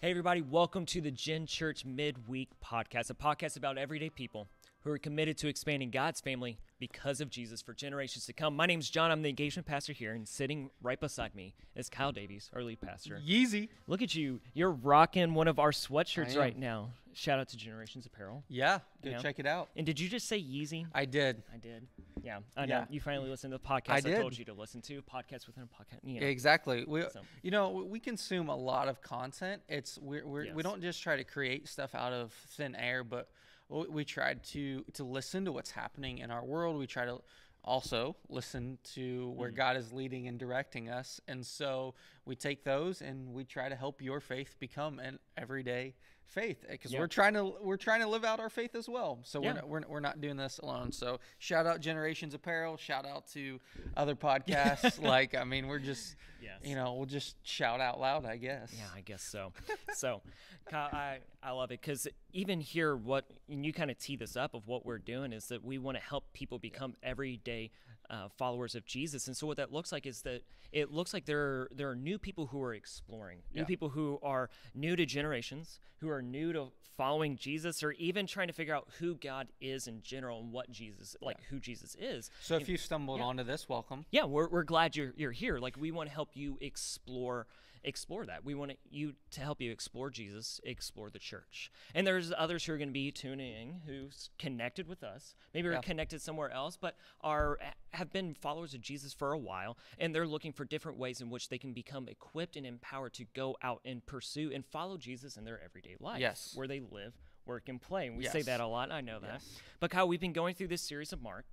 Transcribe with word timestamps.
Hey, 0.00 0.10
everybody, 0.10 0.40
welcome 0.40 0.86
to 0.86 1.02
the 1.02 1.10
Gen 1.10 1.44
Church 1.44 1.84
Midweek 1.84 2.48
Podcast, 2.64 3.10
a 3.10 3.14
podcast 3.14 3.58
about 3.58 3.76
everyday 3.76 4.08
people 4.08 4.48
who 4.82 4.90
are 4.90 4.96
committed 4.98 5.36
to 5.38 5.48
expanding 5.48 5.90
God's 5.90 6.22
family 6.22 6.58
because 6.78 7.20
of 7.20 7.28
Jesus 7.28 7.60
for 7.60 7.74
generations 7.74 8.24
to 8.24 8.32
come. 8.32 8.56
My 8.56 8.64
name's 8.64 8.88
John. 8.88 9.10
I'm 9.10 9.20
the 9.20 9.28
engagement 9.28 9.66
pastor 9.66 9.92
here, 9.92 10.14
and 10.14 10.26
sitting 10.26 10.70
right 10.82 10.98
beside 10.98 11.34
me 11.34 11.52
is 11.76 11.90
Kyle 11.90 12.12
Davies, 12.12 12.48
our 12.54 12.62
lead 12.62 12.80
pastor. 12.80 13.20
Yeezy. 13.22 13.68
Look 13.86 14.00
at 14.00 14.14
you. 14.14 14.40
You're 14.54 14.70
rocking 14.70 15.34
one 15.34 15.48
of 15.48 15.58
our 15.58 15.70
sweatshirts 15.70 16.34
right 16.34 16.58
now. 16.58 16.92
Shout 17.12 17.38
out 17.38 17.48
to 17.50 17.58
Generations 17.58 18.06
Apparel. 18.06 18.42
Yeah, 18.48 18.78
go 19.04 19.10
Yeah. 19.10 19.18
check 19.18 19.38
it 19.38 19.46
out. 19.46 19.68
And 19.76 19.84
did 19.84 20.00
you 20.00 20.08
just 20.08 20.26
say 20.28 20.40
Yeezy? 20.40 20.86
I 20.94 21.04
did. 21.04 21.42
I 21.52 21.58
did. 21.58 21.86
Yeah, 22.24 22.38
I 22.56 22.66
know. 22.66 22.74
Yeah. 22.74 22.84
You 22.90 23.00
finally 23.00 23.28
listened 23.28 23.52
to 23.52 23.58
the 23.58 23.64
podcast 23.64 23.90
I 23.90 23.96
I, 23.96 24.00
did. 24.00 24.20
told 24.20 24.36
you 24.38 24.44
to 24.46 24.52
listen 24.52 24.80
to. 24.82 25.02
Podcast 25.02 25.46
within 25.46 25.64
a 25.64 25.66
podcast. 25.66 25.98
You 26.02 26.20
know. 26.20 26.26
Exactly. 26.26 26.84
We, 26.86 27.02
So- 27.02 27.20
you 27.42 27.50
know, 27.50 27.70
we 27.70 28.00
consume 28.00 28.48
a 28.48 28.56
lot 28.56 28.88
of 28.88 29.00
content. 29.02 29.62
It's 29.68 29.98
we're, 29.98 30.26
we're 30.26 30.44
Yes. 30.44 30.54
we 30.54 30.62
don't 30.62 30.80
just 30.82 31.02
try 31.02 31.16
to 31.16 31.24
create 31.24 31.68
stuff 31.68 31.94
out 31.94 32.12
of 32.12 32.32
thin 32.32 32.74
air, 32.74 33.04
but 33.04 33.28
we, 33.68 33.86
we 33.88 34.04
try 34.04 34.34
to 34.34 34.84
to 34.94 35.04
listen 35.04 35.44
to 35.44 35.52
what's 35.52 35.70
happening 35.70 36.18
in 36.18 36.30
our 36.30 36.44
world. 36.44 36.78
We 36.78 36.86
try 36.86 37.04
to 37.06 37.20
also 37.62 38.16
listen 38.28 38.78
to 38.94 39.30
where 39.36 39.50
mm. 39.50 39.56
God 39.56 39.76
is 39.76 39.92
leading 39.92 40.28
and 40.28 40.38
directing 40.38 40.88
us, 40.88 41.20
and 41.28 41.44
so 41.44 41.94
we 42.24 42.34
take 42.34 42.64
those 42.64 43.02
and 43.02 43.34
we 43.34 43.44
try 43.44 43.68
to 43.68 43.76
help 43.76 44.00
your 44.00 44.20
faith 44.20 44.56
become 44.58 44.98
an 44.98 45.18
everyday 45.36 45.94
faith 46.30 46.64
eh, 46.68 46.72
because 46.72 46.92
Yeah. 46.92 47.00
we're 47.00 47.06
trying 47.06 47.34
to 47.34 47.54
we're 47.60 47.76
trying 47.76 48.00
to 48.00 48.06
live 48.08 48.24
out 48.24 48.40
our 48.40 48.50
faith 48.50 48.74
as 48.74 48.88
well. 48.88 49.18
So 49.24 49.42
Yeah. 49.42 49.48
we're, 49.48 49.54
not, 49.54 49.68
we're 49.68 49.82
we're 49.88 50.00
not 50.00 50.20
doing 50.20 50.36
this 50.36 50.58
alone. 50.58 50.92
So 50.92 51.20
shout 51.38 51.66
out 51.66 51.80
Generations 51.80 52.34
Apparel. 52.34 52.76
Shout 52.76 53.04
out 53.06 53.26
to 53.32 53.60
other 53.96 54.14
podcasts. 54.14 55.02
like 55.02 55.34
I 55.34 55.44
mean, 55.44 55.66
we're 55.68 55.78
just 55.78 56.16
Yes. 56.42 56.58
you 56.64 56.74
know 56.74 56.94
we'll 56.94 57.06
just 57.06 57.36
shout 57.46 57.80
out 57.80 58.00
loud. 58.00 58.24
I 58.24 58.36
guess. 58.36 58.72
Yeah, 58.76 58.86
I 58.96 59.00
guess 59.02 59.22
so. 59.22 59.52
so, 59.94 60.22
Kyle, 60.70 60.88
I, 60.92 61.18
I 61.42 61.50
love 61.50 61.70
it 61.70 61.80
because 61.82 62.08
even 62.32 62.60
here, 62.60 62.96
what 62.96 63.26
and 63.48 63.64
you 63.66 63.72
kind 63.72 63.90
of 63.90 63.98
tee 63.98 64.16
this 64.16 64.36
up 64.36 64.54
of 64.54 64.66
what 64.66 64.86
we're 64.86 64.98
doing 64.98 65.32
is 65.32 65.48
that 65.48 65.62
we 65.64 65.76
want 65.78 65.98
to 65.98 66.02
help 66.02 66.32
people 66.32 66.58
become 66.58 66.94
everyday 67.02 67.70
uh, 68.10 68.28
followers 68.36 68.74
of 68.74 68.84
Jesus. 68.84 69.26
And 69.28 69.36
so, 69.36 69.46
what 69.46 69.56
that 69.56 69.72
looks 69.72 69.92
like 69.92 70.04
is 70.04 70.22
that 70.22 70.42
it 70.72 70.90
looks 70.92 71.14
like 71.14 71.24
there 71.26 71.40
are, 71.40 71.70
there 71.74 71.88
are 71.88 71.96
new 71.96 72.18
people 72.18 72.46
who 72.46 72.62
are 72.62 72.74
exploring, 72.74 73.38
new 73.54 73.60
Yeah. 73.60 73.66
people 73.66 73.90
who 73.90 74.18
are 74.22 74.50
new 74.74 74.96
to 74.96 75.06
generations, 75.06 75.78
who 76.00 76.10
are 76.10 76.20
new 76.20 76.52
to 76.52 76.72
following 76.96 77.36
Jesus, 77.36 77.82
or 77.82 77.92
even 77.92 78.26
trying 78.26 78.48
to 78.48 78.52
figure 78.52 78.74
out 78.74 78.88
who 78.98 79.14
God 79.14 79.48
is 79.60 79.86
in 79.86 80.02
general 80.02 80.40
and 80.40 80.52
what 80.52 80.70
Jesus, 80.70 81.16
like 81.22 81.40
who 81.48 81.58
Jesus 81.58 81.96
is. 81.98 82.30
So 82.42 82.56
if 82.56 82.68
you 82.68 82.76
stumbled 82.76 83.20
yeah. 83.20 83.26
onto 83.26 83.42
this, 83.44 83.68
welcome. 83.68 84.04
yeah 84.10 84.24
we're, 84.24 84.48
we're 84.48 84.64
glad 84.64 84.96
you're, 84.96 85.14
you're 85.16 85.32
here 85.32 85.58
like 85.58 85.76
we 85.78 85.90
want 85.92 86.08
to 86.10 86.14
help 86.14 86.30
you 86.34 86.58
explore 86.60 87.46
explore 87.84 88.26
that. 88.26 88.44
We 88.44 88.54
want 88.54 88.72
you 88.90 89.14
to 89.30 89.40
help 89.40 89.60
you 89.60 89.70
explore 89.72 90.10
jesus 90.10 90.60
explore 90.64 91.10
the 91.10 91.18
church. 91.18 91.70
And 91.94 92.06
there's 92.06 92.32
others 92.36 92.64
who 92.64 92.72
are 92.72 92.76
going 92.78 92.88
to 92.88 92.92
be 92.92 93.10
tuning 93.10 93.52
in 93.52 93.80
who's 93.86 94.30
connected 94.38 94.86
with 94.86 95.02
us 95.02 95.34
maybe 95.54 95.68
are 95.68 95.80
connected 95.80 96.20
somewhere 96.20 96.50
else 96.50 96.76
but 96.76 96.96
are 97.22 97.58
have 97.92 98.12
been 98.12 98.34
followers 98.34 98.74
of 98.74 98.80
jesus 98.80 99.12
for 99.12 99.32
a 99.32 99.38
while 99.38 99.76
and 99.98 100.14
they're 100.14 100.26
looking 100.26 100.52
for 100.52 100.64
different 100.64 100.98
ways 100.98 101.20
in 101.20 101.30
which 101.30 101.48
they 101.48 101.58
can 101.58 101.72
become 101.72 102.08
equipped 102.08 102.56
and 102.56 102.66
empowered 102.66 103.12
to 103.14 103.24
go 103.34 103.56
out 103.62 103.80
and 103.84 104.04
pursue 104.06 104.50
and 104.54 104.64
follow 104.66 104.96
jesus 104.96 105.36
in 105.36 105.44
their 105.44 105.60
everyday 105.64 105.96
life 106.00 106.20
Yes. 106.20 106.52
where 106.54 106.68
they 106.68 106.80
live 106.80 107.14
work 107.46 107.68
and 107.68 107.80
play. 107.80 108.06
And 108.06 108.16
we 108.18 108.26
say 108.26 108.42
that 108.42 108.60
a 108.60 108.66
lot 108.66 108.92
i 108.92 109.00
know 109.00 109.18
that. 109.20 109.30
Yes. 109.34 109.60
but 109.80 109.90
kyle 109.90 110.06
we've 110.06 110.20
been 110.20 110.32
going 110.34 110.54
through 110.54 110.68
this 110.68 110.82
series 110.82 111.12
of 111.12 111.22
mark 111.22 111.46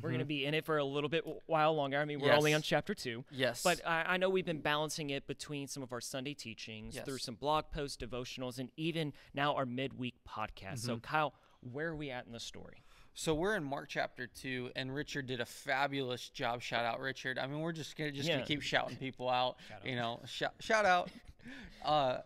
we're 0.00 0.08
going 0.10 0.20
to 0.20 0.24
be 0.24 0.46
in 0.46 0.54
it 0.54 0.64
for 0.64 0.78
a 0.78 0.84
little 0.84 1.08
bit 1.10 1.24
while 1.46 1.74
longer. 1.74 1.98
I 1.98 2.04
mean, 2.04 2.20
we're 2.20 2.32
only 2.32 2.54
on 2.54 2.62
chapter 2.62 2.94
two. 2.94 3.24
Yes. 3.30 3.62
But 3.62 3.86
I, 3.86 4.04
I 4.08 4.16
know 4.16 4.30
we've 4.30 4.46
been 4.46 4.60
balancing 4.60 5.10
it 5.10 5.26
between 5.26 5.66
some 5.68 5.82
of 5.82 5.92
our 5.92 6.00
Sunday 6.00 6.34
teachings, 6.34 6.98
through 7.04 7.18
some 7.18 7.34
blog 7.34 7.66
posts, 7.72 7.96
devotionals, 8.02 8.58
and 8.58 8.70
even 8.76 9.12
now 9.34 9.54
our 9.54 9.66
midweek 9.66 10.14
podcast. 10.28 10.78
So, 10.78 10.92
Mm-hmm. 10.92 11.00
Kyle, 11.00 11.34
where 11.72 11.88
are 11.88 11.96
we 11.96 12.10
at 12.10 12.26
in 12.26 12.32
the 12.32 12.40
story? 12.40 12.82
So 13.14 13.34
we're 13.34 13.56
in 13.56 13.64
Mark 13.64 13.90
chapter 13.90 14.26
two, 14.26 14.70
and 14.74 14.94
Richard 14.94 15.26
did 15.26 15.40
a 15.40 15.44
fabulous 15.44 16.30
job. 16.30 16.62
Shout 16.62 16.86
out, 16.86 16.98
Richard. 16.98 17.38
I 17.38 17.46
mean, 17.46 17.60
we're 17.60 17.72
just 17.72 17.94
gonna 17.96 18.10
just 18.12 18.26
Yeah. 18.26 18.36
gonna 18.36 18.46
keep 18.46 18.62
shouting 18.62 18.96
people 18.96 19.28
out. 19.28 19.56
Shout 19.68 19.84
you 19.84 19.96
know, 19.96 20.20
shout 20.26 20.54
shout 20.60 20.84
out. 20.86 21.10
Uh, 21.84 22.18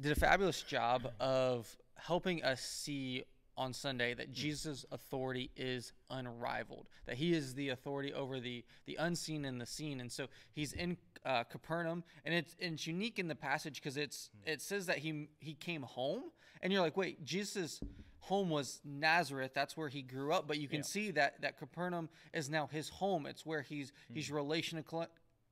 did 0.00 0.10
a 0.10 0.16
fabulous 0.16 0.60
job 0.62 1.08
of 1.20 1.76
helping 1.94 2.42
us 2.42 2.60
see 2.60 3.22
on 3.56 3.72
Sunday 3.72 4.14
that 4.14 4.30
mm. 4.30 4.34
Jesus' 4.34 4.84
authority 4.90 5.50
is 5.56 5.92
unrivaled. 6.10 6.88
That 7.06 7.16
he 7.16 7.32
is 7.32 7.54
the 7.54 7.70
authority 7.70 8.12
over 8.12 8.40
the 8.40 8.64
the 8.86 8.96
unseen 8.96 9.44
and 9.44 9.60
the 9.60 9.66
seen. 9.66 10.00
And 10.00 10.10
so 10.10 10.26
he's 10.52 10.72
in 10.72 10.96
uh, 11.24 11.44
Capernaum, 11.44 12.04
and 12.24 12.34
it's 12.34 12.56
and 12.60 12.74
it's 12.74 12.86
unique 12.86 13.18
in 13.18 13.28
the 13.28 13.34
passage 13.34 13.76
because 13.76 13.96
it's 13.96 14.30
mm. 14.44 14.52
it 14.52 14.62
says 14.62 14.86
that 14.86 14.98
he 14.98 15.28
he 15.38 15.54
came 15.54 15.82
home, 15.82 16.24
and 16.62 16.72
you're 16.72 16.82
like, 16.82 16.96
wait, 16.96 17.24
Jesus' 17.24 17.80
home 18.20 18.48
was 18.48 18.80
Nazareth. 18.84 19.52
That's 19.54 19.76
where 19.76 19.88
he 19.88 20.02
grew 20.02 20.32
up. 20.32 20.48
But 20.48 20.58
you 20.58 20.68
can 20.68 20.78
Yeah. 20.78 20.84
see 20.84 21.10
that 21.12 21.40
that 21.42 21.58
Capernaum 21.58 22.08
is 22.32 22.48
now 22.48 22.66
his 22.66 22.88
home. 22.88 23.26
It's 23.26 23.44
where 23.44 23.62
he's 23.62 23.92
he's 24.12 24.30
mm. 24.30 24.34
relational 24.34 24.84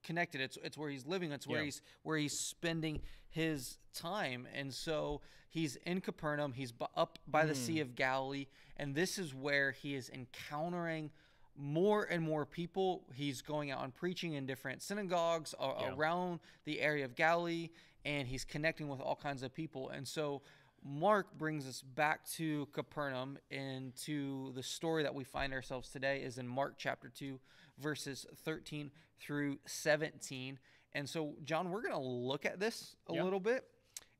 connected. 0.02 0.40
It's 0.40 0.58
it's 0.62 0.76
where 0.76 0.90
he's 0.90 1.06
living. 1.06 1.32
It's 1.32 1.46
where 1.46 1.60
Yeah. 1.60 1.66
he's 1.66 1.82
where 2.02 2.18
he's 2.18 2.38
spending 2.38 3.00
his 3.28 3.78
time. 3.94 4.46
And 4.54 4.72
so 4.72 5.20
he's 5.48 5.76
in 5.76 6.00
Capernaum. 6.00 6.52
He's 6.52 6.72
up 6.96 7.18
by 7.26 7.46
the 7.46 7.54
Sea 7.54 7.76
hmm. 7.76 7.82
of 7.82 7.94
Galilee, 7.94 8.46
and 8.76 8.94
this 8.94 9.18
is 9.18 9.34
where 9.34 9.72
he 9.72 9.94
is 9.94 10.10
encountering 10.10 11.10
more 11.56 12.04
and 12.04 12.22
more 12.22 12.46
people. 12.46 13.04
He's 13.14 13.42
going 13.42 13.70
out 13.70 13.84
and 13.84 13.94
preaching 13.94 14.34
in 14.34 14.46
different 14.46 14.82
synagogues 14.82 15.54
a- 15.58 15.74
Yeah. 15.80 15.94
around 15.94 16.40
the 16.64 16.80
area 16.80 17.04
of 17.04 17.14
Galilee, 17.14 17.70
and 18.04 18.26
he's 18.26 18.44
connecting 18.44 18.88
with 18.88 19.00
all 19.00 19.16
kinds 19.16 19.42
of 19.42 19.52
people. 19.52 19.90
And 19.90 20.06
so 20.08 20.42
Mark 20.84 21.38
brings 21.38 21.66
us 21.68 21.82
back 21.82 22.26
to 22.30 22.66
Capernaum 22.72 23.38
and 23.50 23.94
to 23.96 24.52
the 24.54 24.62
story 24.62 25.02
that 25.04 25.14
we 25.14 25.24
find 25.24 25.52
ourselves 25.52 25.90
today 25.90 26.22
is 26.22 26.38
in 26.38 26.48
Mark 26.48 26.74
chapter 26.76 27.08
2 27.08 27.38
verses 27.78 28.26
13 28.44 28.90
through 29.20 29.58
17. 29.66 30.58
And 30.94 31.08
so 31.08 31.34
John, 31.44 31.70
we're 31.70 31.82
going 31.82 31.94
to 31.94 32.00
look 32.00 32.44
at 32.44 32.60
this 32.60 32.96
a 33.08 33.12
little 33.12 33.40
bit. 33.40 33.64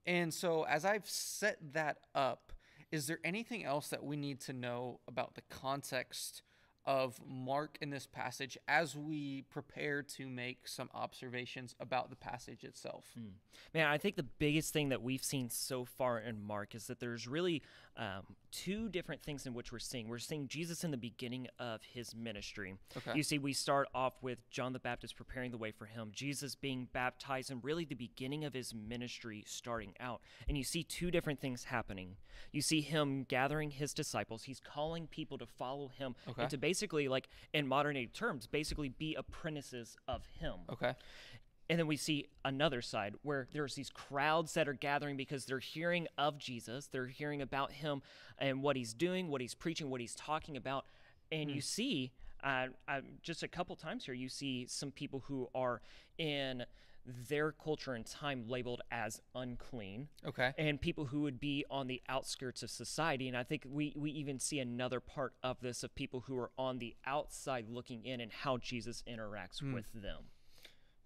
And 0.07 0.33
so 0.33 0.65
as 0.65 0.85
I've 0.85 1.09
set 1.09 1.59
that 1.73 1.99
up, 2.15 2.53
is 2.91 3.07
there 3.07 3.19
anything 3.25 3.65
else 3.65 3.89
that 3.89 4.05
we 4.05 4.17
need 4.17 4.41
to 4.43 4.53
know 4.53 5.01
about 5.09 5.35
the 5.35 5.43
context 5.49 6.43
of 6.84 7.20
Mark 7.26 7.78
in 7.81 7.91
this 7.91 8.06
passage 8.06 8.59
as 8.66 8.97
we 8.97 9.43
prepare 9.50 10.03
to 10.03 10.28
make 10.28 10.66
some 10.66 10.88
observations 10.94 11.75
about 11.81 12.10
the 12.10 12.16
passage 12.16 12.65
itself? 12.65 13.04
Man, 13.75 13.87
I 13.87 13.98
think 13.98 14.16
the 14.16 14.22
biggest 14.22 14.72
thing 14.72 14.88
that 14.91 15.03
we've 15.03 15.22
seen 15.22 15.48
so 15.50 15.84
far 15.84 16.19
in 16.19 16.43
Mark 16.43 16.75
is 16.75 16.87
that 16.88 16.98
there's 17.00 17.28
really 17.28 17.62
um, 17.97 18.22
two 18.50 18.88
different 18.88 19.22
things 19.22 19.47
in 19.47 19.54
which 19.54 19.70
we're 19.70 19.78
seeing. 19.78 20.09
We're 20.09 20.19
seeing 20.19 20.48
Jesus 20.48 20.82
in 20.82 20.91
the 20.91 20.97
beginning 20.97 21.47
of 21.59 21.82
his 21.82 22.15
ministry. 22.15 22.75
Okay. 22.97 23.12
You 23.14 23.22
see, 23.22 23.38
we 23.38 23.53
start 23.53 23.88
off 23.94 24.14
with 24.22 24.38
John 24.50 24.72
the 24.72 24.78
Baptist 24.78 25.16
preparing 25.16 25.50
the 25.50 25.59
way 25.59 25.70
for 25.72 25.84
him, 25.84 26.10
Jesus 26.12 26.54
being 26.54 26.88
baptized, 26.93 27.50
and 27.50 27.62
really 27.62 27.84
the 27.84 27.94
beginning 27.94 28.44
of 28.44 28.54
his 28.54 28.75
ministry 28.75 29.44
starting 29.47 29.93
out. 30.00 30.20
And 30.49 30.56
you 30.56 30.64
see 30.64 30.82
two 30.82 31.10
different 31.10 31.41
things 31.41 31.64
happening. 31.64 32.16
You 32.50 32.62
see 32.62 32.81
him 32.81 33.25
gathering 33.28 33.70
his 33.70 33.93
disciples, 33.94 34.44
he's 34.44 34.60
calling 34.60 35.06
people 35.06 35.38
to 35.38 35.47
follow 35.47 35.88
him 35.88 36.14
Okay. 36.28 36.43
and 36.43 36.50
to 36.50 36.56
basically, 36.56 36.72
like 37.09 37.28
in 37.53 37.66
modern 37.66 37.94
day 37.94 38.06
terms, 38.06 38.47
basically 38.47 38.88
be 38.88 39.15
apprentices 39.15 39.97
of 40.09 40.25
him. 40.38 40.55
Okay. 40.71 40.94
And 41.71 41.78
then 41.78 41.87
we 41.87 41.97
see 41.97 42.27
another 42.44 42.83
side 42.83 43.15
where 43.22 43.49
there's 43.53 43.75
these 43.75 43.88
crowds 43.88 44.55
that 44.55 44.69
are 44.69 44.75
gathering 44.75 45.16
because 45.16 45.47
they're 45.47 45.59
hearing 45.59 46.06
of 46.19 46.37
Jesus, 46.38 46.87
they're 46.87 47.06
hearing 47.06 47.41
about 47.41 47.72
him 47.72 48.03
and 48.38 48.62
what 48.62 48.77
he's 48.77 48.93
doing, 48.93 49.28
what 49.28 49.41
he's 49.41 49.55
preaching, 49.55 49.88
what 49.88 50.00
he's 50.00 50.15
talking 50.15 50.56
about. 50.56 50.84
And 51.31 51.50
you 51.50 51.62
see, 51.62 52.12
uh, 52.44 52.66
uh, 52.88 53.00
just 53.22 53.43
a 53.43 53.49
couple 53.49 53.75
times 53.77 54.05
here, 54.05 54.15
you 54.15 54.28
see 54.28 54.67
some 54.69 54.91
people 54.91 55.23
who 55.26 55.49
are 55.55 55.81
in 56.19 56.64
their 57.06 57.52
culture 57.52 57.94
and 57.94 58.06
time 58.06 58.44
labeled 58.49 58.81
as 58.90 59.20
unclean 59.34 60.08
Okay. 60.25 60.52
and 60.56 60.81
people 60.81 61.06
who 61.06 61.22
would 61.22 61.40
be 61.40 61.64
on 61.70 61.87
the 61.88 62.00
outskirts 62.08 62.62
of 62.62 62.70
society. 62.70 63.28
And 63.28 63.37
I 63.37 63.43
think 63.43 63.66
we, 63.69 63.93
we 63.96 64.10
even 64.12 64.38
see 64.38 64.58
another 64.60 65.00
part 65.00 65.34
of 65.43 65.60
this 65.60 65.82
of 65.82 65.94
people 65.94 66.20
who 66.20 66.38
are 66.38 66.50
on 66.56 66.78
the 66.78 66.94
outside 67.06 67.69
looking 67.69 68.04
in 68.04 68.20
and 68.20 68.31
how 68.31 68.56
Jesus 68.58 69.02
interacts 69.08 69.60
with 69.75 69.87
them. 69.93 70.25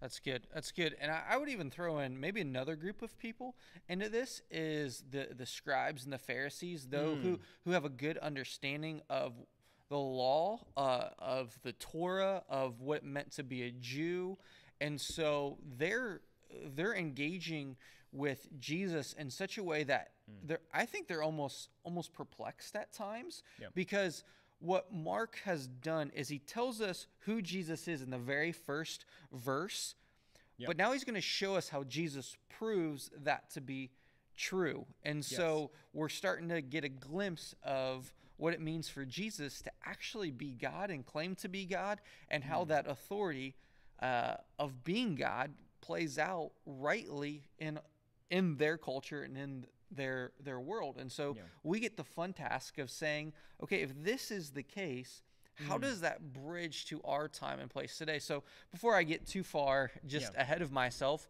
That's 0.00 0.18
good. 0.18 0.46
That's 0.52 0.72
good. 0.72 0.94
And 1.00 1.10
I, 1.10 1.22
I 1.30 1.36
would 1.38 1.48
even 1.48 1.70
throw 1.70 2.00
in 2.00 2.20
maybe 2.20 2.42
another 2.42 2.76
group 2.76 3.00
of 3.00 3.16
people 3.18 3.56
into 3.88 4.10
this 4.10 4.42
is 4.50 5.02
the 5.10 5.28
the 5.34 5.46
scribes 5.46 6.04
and 6.04 6.12
the 6.12 6.18
Pharisees, 6.18 6.88
though 6.90 7.14
who 7.16 7.40
who 7.64 7.70
have 7.70 7.86
a 7.86 7.88
good 7.88 8.18
understanding 8.18 9.00
of 9.08 9.32
the 9.88 9.96
law, 9.96 10.60
uh, 10.76 11.08
of 11.18 11.58
the 11.62 11.72
Torah, 11.72 12.42
of 12.48 12.80
what 12.82 12.98
it 12.98 13.04
meant 13.04 13.30
to 13.32 13.42
be 13.42 13.62
a 13.62 13.70
Jew, 13.70 14.36
and 14.80 15.00
so 15.00 15.58
they're 15.78 16.20
they're 16.74 16.94
engaging 16.94 17.76
with 18.12 18.48
Jesus 18.60 19.12
in 19.14 19.30
such 19.30 19.58
a 19.58 19.62
way 19.62 19.84
that 19.84 20.12
they're 20.44 20.60
I 20.72 20.86
think 20.86 21.06
they're 21.08 21.22
almost 21.22 21.70
almost 21.84 22.12
perplexed 22.12 22.74
at 22.76 22.92
times 22.92 23.42
Yeah. 23.60 23.68
because 23.74 24.24
what 24.58 24.92
Mark 24.92 25.38
has 25.44 25.66
done 25.66 26.10
is 26.14 26.28
he 26.28 26.38
tells 26.38 26.80
us 26.80 27.06
who 27.20 27.42
Jesus 27.42 27.88
is 27.88 28.00
in 28.00 28.08
the 28.10 28.18
very 28.18 28.52
first 28.52 29.04
verse, 29.32 29.94
Yep. 30.56 30.66
but 30.68 30.76
now 30.78 30.92
he's 30.92 31.04
going 31.04 31.14
to 31.14 31.20
show 31.20 31.56
us 31.56 31.68
how 31.68 31.84
Jesus 31.84 32.36
proves 32.48 33.10
that 33.18 33.50
to 33.50 33.60
be 33.60 33.90
true. 34.34 34.86
And 35.04 35.22
so 35.22 35.70
we're 35.92 36.08
starting 36.08 36.48
to 36.48 36.62
get 36.62 36.84
a 36.84 36.88
glimpse 36.88 37.54
of 37.62 38.14
what 38.38 38.54
it 38.54 38.60
means 38.60 38.88
for 38.88 39.04
Jesus 39.04 39.60
to 39.62 39.70
actually 39.84 40.30
be 40.30 40.52
God 40.54 40.90
and 40.90 41.04
claim 41.04 41.34
to 41.36 41.48
be 41.48 41.66
God, 41.66 42.00
and 42.30 42.42
how 42.44 42.62
Hmm. 42.64 42.68
that 42.70 42.86
authority 42.86 43.54
uh, 44.00 44.34
of 44.58 44.84
being 44.84 45.14
God 45.14 45.52
plays 45.80 46.18
out 46.18 46.52
rightly 46.66 47.44
in 47.58 47.78
in 48.30 48.56
their 48.56 48.76
culture 48.76 49.22
and 49.22 49.36
in 49.36 49.66
their 49.90 50.32
their 50.40 50.58
world. 50.60 50.96
And 50.98 51.10
so 51.10 51.34
Yeah. 51.36 51.42
we 51.62 51.78
get 51.80 51.96
the 51.96 52.04
fun 52.04 52.32
task 52.32 52.78
of 52.78 52.90
saying, 52.90 53.32
okay, 53.62 53.82
if 53.82 53.92
this 54.02 54.30
is 54.30 54.50
the 54.50 54.62
case, 54.64 55.22
how 55.54 55.78
does 55.78 56.00
that 56.00 56.32
bridge 56.32 56.86
to 56.86 57.00
our 57.04 57.28
time 57.28 57.60
and 57.60 57.70
place 57.70 57.96
today? 57.96 58.18
So 58.18 58.42
before 58.72 58.94
I 58.96 59.04
get 59.04 59.26
too 59.26 59.42
far 59.44 59.92
just 60.06 60.32
Yeah. 60.34 60.40
ahead 60.42 60.60
of 60.60 60.72
myself, 60.72 61.28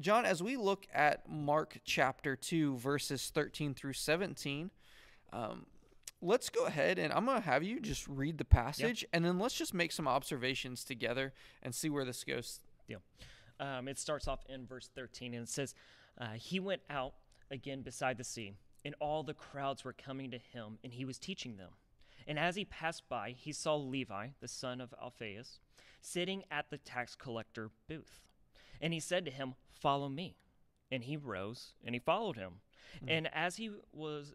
John, 0.00 0.24
as 0.24 0.42
we 0.42 0.56
look 0.56 0.86
at 0.92 1.28
Mark 1.28 1.78
chapter 1.84 2.36
2, 2.36 2.76
verses 2.76 3.30
13 3.30 3.74
through 3.74 3.94
17, 3.94 4.70
um, 5.32 5.66
let's 6.20 6.48
go 6.50 6.66
ahead 6.66 6.98
and 6.98 7.12
I'm 7.12 7.24
going 7.24 7.38
to 7.38 7.44
have 7.44 7.62
you 7.62 7.80
just 7.80 8.06
read 8.08 8.38
the 8.38 8.44
passage 8.44 9.04
and 9.12 9.24
then 9.24 9.38
let's 9.38 9.54
just 9.54 9.74
make 9.74 9.92
some 9.92 10.08
observations 10.08 10.84
together 10.84 11.32
and 11.62 11.74
see 11.74 11.88
where 11.90 12.04
this 12.04 12.24
goes. 12.24 12.60
deal. 12.86 13.00
Um, 13.60 13.88
it 13.88 13.98
starts 13.98 14.28
off 14.28 14.40
in 14.48 14.66
verse 14.66 14.88
13 14.94 15.34
and 15.34 15.44
it 15.44 15.48
says, 15.48 15.74
uh, 16.20 16.32
He 16.36 16.60
went 16.60 16.82
out 16.90 17.14
again 17.50 17.82
beside 17.82 18.18
the 18.18 18.24
sea, 18.24 18.54
and 18.84 18.94
all 19.00 19.22
the 19.22 19.34
crowds 19.34 19.84
were 19.84 19.92
coming 19.94 20.30
to 20.30 20.38
him, 20.38 20.78
and 20.84 20.92
he 20.92 21.04
was 21.04 21.18
teaching 21.18 21.56
them. 21.56 21.70
And 22.26 22.38
as 22.38 22.56
he 22.56 22.64
passed 22.64 23.08
by, 23.08 23.34
he 23.36 23.52
saw 23.52 23.74
Levi, 23.76 24.28
the 24.40 24.48
son 24.48 24.80
of 24.80 24.94
Alphaeus, 25.00 25.60
sitting 26.00 26.44
at 26.50 26.70
the 26.70 26.78
tax 26.78 27.14
collector 27.14 27.70
booth. 27.88 28.20
And 28.80 28.92
he 28.92 29.00
said 29.00 29.24
to 29.24 29.30
him, 29.30 29.54
Follow 29.72 30.08
me. 30.08 30.36
And 30.90 31.04
he 31.04 31.16
rose 31.16 31.74
and 31.84 31.94
he 31.94 31.98
followed 31.98 32.36
him. 32.36 32.60
And 33.06 33.28
as 33.34 33.56
he 33.56 33.70
was 33.92 34.34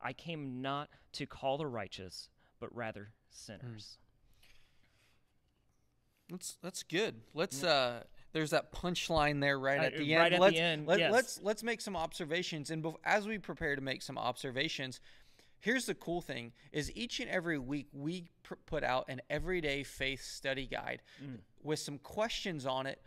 I 0.00 0.12
came 0.12 0.60
not 0.62 0.88
to 1.14 1.26
call 1.26 1.58
the 1.58 1.66
righteous, 1.66 2.28
but 2.60 2.74
rather 2.74 3.12
sinners. 3.30 3.98
That's 6.30 6.58
that's 6.62 6.82
good. 6.82 7.22
Let's 7.34 7.64
uh 7.64 8.02
there's 8.32 8.50
that 8.50 8.72
punchline 8.72 9.40
there 9.40 9.58
right 9.58 9.80
at 9.80 9.96
the 9.96 10.14
right 10.16 10.24
end. 10.26 10.34
at 10.34 10.36
the 10.36 10.40
let's, 10.42 10.58
end, 10.58 10.86
Let, 10.86 10.98
yes. 10.98 11.12
Let's 11.12 11.40
let's 11.42 11.62
make 11.62 11.80
some 11.80 11.96
observations 11.96 12.70
and 12.70 12.86
as 13.04 13.26
we 13.26 13.38
prepare 13.38 13.74
to 13.74 13.80
make 13.82 14.02
some 14.02 14.18
observations, 14.18 15.00
here's 15.58 15.86
the 15.86 15.94
cool 15.94 16.20
thing 16.20 16.52
is 16.72 16.92
each 16.94 17.20
and 17.20 17.30
every 17.30 17.58
week 17.58 17.88
we 17.92 18.28
pr- 18.42 18.54
put 18.66 18.84
out 18.84 19.06
an 19.08 19.22
everyday 19.30 19.82
faith 19.82 20.22
study 20.22 20.66
guide 20.66 21.00
Mm. 21.24 21.38
with 21.62 21.78
some 21.78 21.98
questions 21.98 22.66
on 22.66 22.86
it 22.86 23.00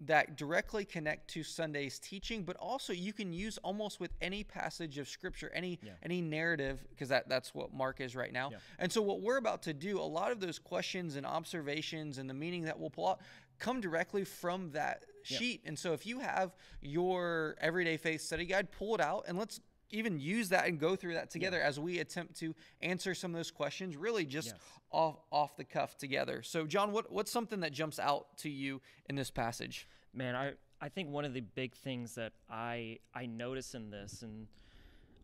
that 0.00 0.36
directly 0.36 0.84
connect 0.84 1.28
to 1.30 1.42
Sunday's 1.42 1.98
teaching, 1.98 2.42
but 2.44 2.56
also 2.56 2.92
you 2.92 3.12
can 3.12 3.32
use 3.32 3.58
almost 3.58 4.00
with 4.00 4.12
any 4.20 4.44
passage 4.44 4.98
of 4.98 5.08
scripture, 5.08 5.50
any 5.54 5.78
Yeah. 5.82 5.92
any 6.02 6.20
narrative, 6.20 6.84
because 6.90 7.08
that, 7.08 7.28
that's 7.28 7.54
what 7.54 7.72
Mark 7.72 8.00
is 8.00 8.14
right 8.14 8.32
now. 8.32 8.50
Yeah. 8.50 8.58
And 8.78 8.92
so 8.92 9.02
what 9.02 9.20
we're 9.20 9.36
about 9.38 9.62
to 9.62 9.74
do, 9.74 9.98
a 9.98 10.02
lot 10.02 10.30
of 10.32 10.40
those 10.40 10.58
questions 10.58 11.16
and 11.16 11.24
observations 11.26 12.18
and 12.18 12.28
the 12.28 12.34
meaning 12.34 12.62
that 12.64 12.78
we'll 12.78 12.90
pull 12.90 13.08
out 13.08 13.20
come 13.58 13.80
directly 13.80 14.24
from 14.24 14.70
that 14.72 15.04
Yeah. 15.26 15.38
sheet. 15.38 15.62
And 15.64 15.78
so 15.78 15.92
if 15.92 16.04
you 16.06 16.18
have 16.20 16.54
your 16.82 17.56
everyday 17.60 17.96
faith 17.96 18.20
study 18.20 18.44
guide, 18.46 18.70
pull 18.70 18.94
it 18.94 19.00
out 19.00 19.24
and 19.28 19.38
let's 19.38 19.60
even 19.90 20.18
use 20.18 20.48
that 20.50 20.66
and 20.66 20.78
go 20.78 20.96
through 20.96 21.14
that 21.14 21.30
together 21.30 21.60
as 21.60 21.78
we 21.78 21.98
attempt 22.00 22.36
to 22.40 22.54
answer 22.82 23.14
some 23.14 23.30
of 23.32 23.36
those 23.36 23.50
questions 23.50 23.96
really 23.96 24.24
just 24.24 24.48
Yes. 24.48 24.56
off 24.90 25.16
off 25.30 25.56
the 25.56 25.64
cuff 25.64 25.96
together. 25.96 26.42
So 26.42 26.66
John, 26.66 26.92
what 26.92 27.10
what's 27.12 27.30
something 27.30 27.60
that 27.60 27.72
jumps 27.72 27.98
out 27.98 28.36
to 28.38 28.48
you 28.50 28.80
in 29.08 29.16
this 29.16 29.30
passage? 29.30 29.86
Man, 30.12 30.34
I, 30.36 30.52
I 30.80 30.88
think 30.88 31.08
one 31.10 31.24
of 31.24 31.34
the 31.34 31.40
big 31.40 31.74
things 31.74 32.14
that 32.16 32.32
I 32.50 32.98
I 33.14 33.26
notice 33.26 33.74
in 33.74 33.90
this, 33.90 34.22
and 34.22 34.46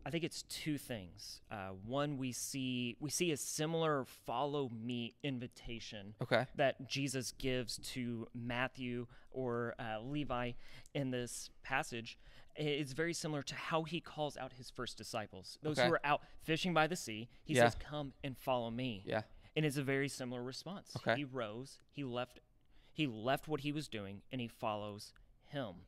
I 0.05 0.09
think 0.09 0.23
it's 0.23 0.41
two 0.43 0.77
things. 0.77 1.41
Uh, 1.51 1.69
one, 1.85 2.17
we 2.17 2.31
see 2.31 2.97
we 2.99 3.09
see 3.09 3.31
a 3.31 3.37
similar 3.37 4.05
"follow 4.25 4.69
me" 4.69 5.13
invitation 5.23 6.15
Okay. 6.21 6.45
that 6.55 6.87
Jesus 6.89 7.33
gives 7.37 7.77
to 7.93 8.27
Matthew 8.33 9.07
or 9.31 9.75
uh, 9.79 10.01
Levi 10.01 10.51
in 10.93 11.11
this 11.11 11.49
passage. 11.63 12.17
I- 12.57 12.61
It's 12.61 12.93
very 12.93 13.13
similar 13.13 13.41
to 13.43 13.55
how 13.55 13.83
he 13.83 13.99
calls 14.01 14.37
out 14.37 14.53
his 14.53 14.69
first 14.69 14.97
disciples, 14.97 15.57
those 15.61 15.77
Okay. 15.79 15.87
who 15.87 15.93
are 15.93 16.01
out 16.03 16.21
fishing 16.43 16.73
by 16.73 16.87
the 16.87 16.95
sea. 16.95 17.29
He 17.43 17.53
Yeah. 17.53 17.65
says, 17.69 17.75
"Come 17.79 18.13
and 18.23 18.37
follow 18.37 18.69
me." 18.71 19.03
Yeah. 19.05 19.23
and 19.53 19.65
it's 19.65 19.75
a 19.75 19.83
very 19.83 20.07
similar 20.07 20.41
response. 20.41 20.95
Okay. 20.95 21.17
He 21.17 21.23
rose, 21.25 21.81
he 21.89 22.05
left, 22.05 22.39
he 22.93 23.05
left 23.05 23.49
what 23.49 23.59
he 23.59 23.73
was 23.73 23.89
doing, 23.89 24.21
and 24.31 24.39
he 24.39 24.47
follows 24.47 25.13
him. 25.47 25.85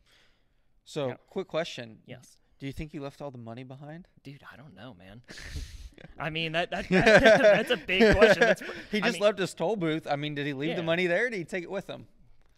So 0.84 1.08
Yeah. 1.08 1.14
quick 1.28 1.48
question. 1.48 2.02
Yes, 2.06 2.38
Do 2.60 2.66
you 2.66 2.74
think 2.74 2.92
he 2.92 3.00
left 3.00 3.22
all 3.22 3.32
the 3.32 3.38
money 3.38 3.64
behind? 3.64 4.08
dude, 4.22 4.44
I 4.52 4.58
don't 4.58 4.74
know, 4.76 4.94
man. 4.94 5.22
I 6.20 6.30
mean 6.30 6.52
that, 6.54 6.72
that, 6.72 6.88
that 6.90 7.22
that's 7.22 7.72
a 7.72 7.78
big 7.78 8.16
question. 8.18 8.42
That's, 8.42 8.62
He 8.92 8.98
I 8.98 9.02
just 9.06 9.14
mean, 9.14 9.22
left 9.24 9.40
his 9.40 9.54
toll 9.54 9.78
booth. 9.78 10.08
I 10.08 10.18
mean, 10.18 10.36
did 10.36 10.46
he 10.46 10.52
leave 10.54 10.76
the 10.76 10.84
money 10.84 11.08
there? 11.08 11.30
Did 11.30 11.38
he 11.38 11.46
take 11.46 11.64
it 11.64 11.72
with 11.72 11.88
him? 11.90 12.08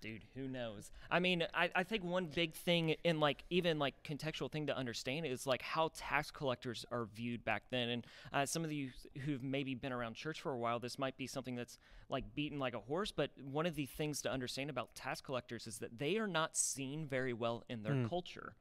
Dude 0.05 0.23
who 0.35 0.47
knows? 0.47 0.91
I 1.09 1.19
mean 1.19 1.45
I, 1.53 1.69
I 1.75 1.83
think 1.83 2.03
one 2.03 2.25
big 2.25 2.53
thing 2.53 2.95
in 3.03 3.19
like 3.19 3.43
even 3.49 3.79
like 3.79 3.95
contextual 4.03 4.51
thing 4.51 4.67
to 4.67 4.77
understand 4.77 5.25
is 5.25 5.47
like 5.47 5.61
how 5.61 5.91
tax 5.95 6.31
collectors 6.31 6.85
are 6.91 7.05
viewed 7.05 7.43
back 7.43 7.63
then. 7.71 7.89
And 7.89 8.07
uh, 8.33 8.45
some 8.45 8.63
of 8.63 8.71
you 8.71 8.89
who've 9.25 9.43
maybe 9.43 9.75
been 9.75 9.91
around 9.91 10.15
church 10.15 10.41
for 10.41 10.51
a 10.51 10.57
while 10.57 10.79
this 10.79 10.99
might 10.99 11.17
be 11.17 11.27
something 11.27 11.55
that's 11.55 11.77
like 12.09 12.35
beaten 12.35 12.59
like 12.59 12.73
a 12.73 12.79
horse 12.79 13.11
but 13.11 13.31
one 13.41 13.65
of 13.65 13.75
the 13.75 13.85
things 13.85 14.21
to 14.21 14.31
understand 14.31 14.69
about 14.69 14.93
tax 14.93 15.21
collectors 15.21 15.65
is 15.67 15.79
that 15.79 15.97
they 15.97 16.17
are 16.17 16.27
not 16.27 16.55
seen 16.55 17.05
very 17.07 17.33
well 17.33 17.63
in 17.69 17.83
their 17.83 18.07
culture 18.07 18.55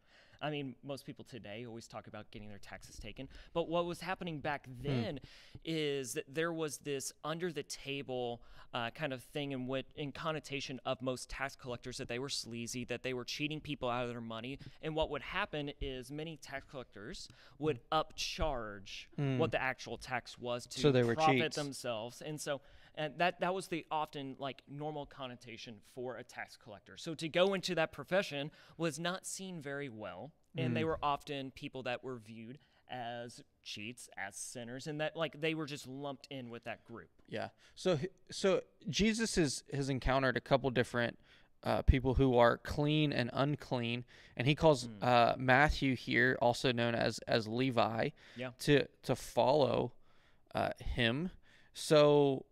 I 0.45 0.51
mean, 0.51 0.75
most 0.85 1.07
people 1.07 1.25
today 1.25 1.65
always 1.67 1.89
talk 1.89 2.07
about 2.07 2.31
getting 2.31 2.51
their 2.51 2.59
taxes 2.59 2.99
taken. 2.99 3.29
But 3.55 3.69
what 3.69 3.87
was 3.87 4.01
happening 4.01 4.41
back 4.41 4.69
then 4.83 5.21
is 5.65 6.13
that 6.13 6.25
there 6.29 6.53
was 6.53 6.77
this 6.79 7.13
under 7.25 7.51
the 7.51 7.63
table 7.63 8.43
uh, 8.75 8.91
kind 8.91 9.15
of 9.15 9.23
thing 9.23 9.53
in 9.53 9.67
what 9.67 9.87
in 9.97 10.13
connotation 10.13 10.81
of 10.85 11.01
most 11.01 11.31
tax 11.31 11.57
collectors 11.57 11.97
that 11.97 12.09
they 12.09 12.19
were 12.19 12.29
sleazy, 12.29 12.85
that 12.85 13.03
they 13.03 13.15
were 13.15 13.25
cheating 13.25 13.61
people 13.61 13.89
out 13.89 14.05
of 14.05 14.11
their 14.11 14.21
money. 14.21 14.59
And 14.83 14.95
what 14.95 15.11
would 15.11 15.23
happen 15.23 15.73
is 15.81 16.11
many 16.11 16.37
tax 16.37 16.67
collectors 16.71 17.29
would 17.59 17.81
upcharge 17.91 19.07
what 19.39 19.51
the 19.51 19.63
actual 19.63 19.97
tax 19.97 20.39
was 20.39 20.67
to 20.67 20.81
So 20.81 20.93
they 20.93 21.05
were 21.05 21.15
profit 21.15 21.55
themselves. 21.55 22.21
And 22.21 22.39
so 22.39 22.61
and 22.97 23.15
that 23.19 23.41
that 23.41 23.55
was 23.55 23.69
the 23.69 23.85
often 23.91 24.37
like 24.39 24.63
normal 24.69 25.07
connotation 25.07 25.77
for 25.95 26.17
a 26.17 26.25
tax 26.25 26.57
collector. 26.57 26.97
So 26.97 27.15
to 27.15 27.29
go 27.29 27.55
into 27.55 27.75
that 27.75 27.93
profession 27.93 28.51
was 28.77 28.99
not 28.99 29.27
seen 29.27 29.61
very 29.61 29.89
well, 29.89 30.33
and 30.57 30.71
Mm. 30.71 30.75
they 30.75 30.85
were 30.85 30.99
often 31.03 31.51
people 31.51 31.83
that 31.85 32.05
were 32.05 32.17
viewed 32.19 32.59
as 32.91 33.43
cheats, 33.63 34.09
as 34.17 34.37
sinners, 34.37 34.87
and 34.87 35.01
that 35.01 35.17
like 35.17 35.41
they 35.41 35.55
were 35.55 35.67
just 35.67 35.87
lumped 35.87 36.27
in 36.31 36.51
with 36.51 36.65
that 36.65 36.85
group. 36.85 37.09
Yeah. 37.29 37.49
So 37.75 37.99
so 38.31 38.63
Jesus 38.89 39.35
has 39.37 39.65
has 39.73 39.89
encountered 39.89 40.37
a 40.37 40.41
couple 40.41 40.71
different 40.71 41.19
uh, 41.65 41.81
people 41.81 42.13
who 42.15 42.37
are 42.37 42.59
clean 42.59 43.11
and 43.11 43.31
unclean, 43.33 44.05
and 44.37 44.47
he 44.47 44.55
calls 44.55 44.87
uh, 45.01 45.35
Matthew 45.39 45.97
here, 45.97 46.37
also 46.43 46.73
known 46.73 46.95
as 46.95 47.19
as 47.21 47.49
Levi, 47.49 48.11
Yeah. 48.37 48.51
to 48.61 48.87
to 49.05 49.17
follow 49.17 49.93
uh, 50.55 50.71
him. 50.79 51.31
So, 51.73 52.45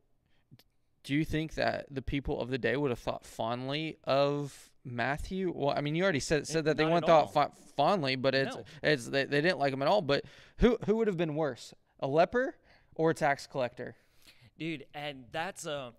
do 1.04 1.14
you 1.14 1.24
think 1.24 1.54
that 1.54 1.86
the 1.90 2.02
people 2.02 2.40
of 2.40 2.48
the 2.50 2.58
day 2.58 2.76
would 2.76 2.90
have 2.90 2.98
thought 2.98 3.24
fondly 3.24 3.98
of 4.04 4.70
Matthew? 4.84 5.52
Well, 5.54 5.74
I 5.76 5.80
mean, 5.80 5.94
you 5.94 6.02
already 6.02 6.20
said 6.20 6.46
said 6.46 6.64
that 6.66 6.76
they 6.76 6.84
not 6.84 6.92
weren't 6.92 7.06
thought 7.06 7.36
all. 7.36 7.54
fondly, 7.76 8.16
but 8.16 8.34
it's 8.34 8.56
No. 8.56 8.64
it's 8.82 9.06
they, 9.08 9.24
they 9.24 9.40
didn't 9.40 9.58
like 9.58 9.72
him 9.72 9.82
at 9.82 9.88
all. 9.88 10.02
But 10.02 10.24
who 10.58 10.78
who 10.86 10.96
would 10.96 11.06
have 11.08 11.16
been 11.16 11.34
worse, 11.34 11.74
a 12.00 12.06
leper 12.06 12.56
or 12.94 13.10
a 13.10 13.14
tax 13.14 13.46
collector? 13.46 13.96
dude 14.58 14.84
and 14.94 15.24
that's 15.32 15.64
a 15.66 15.92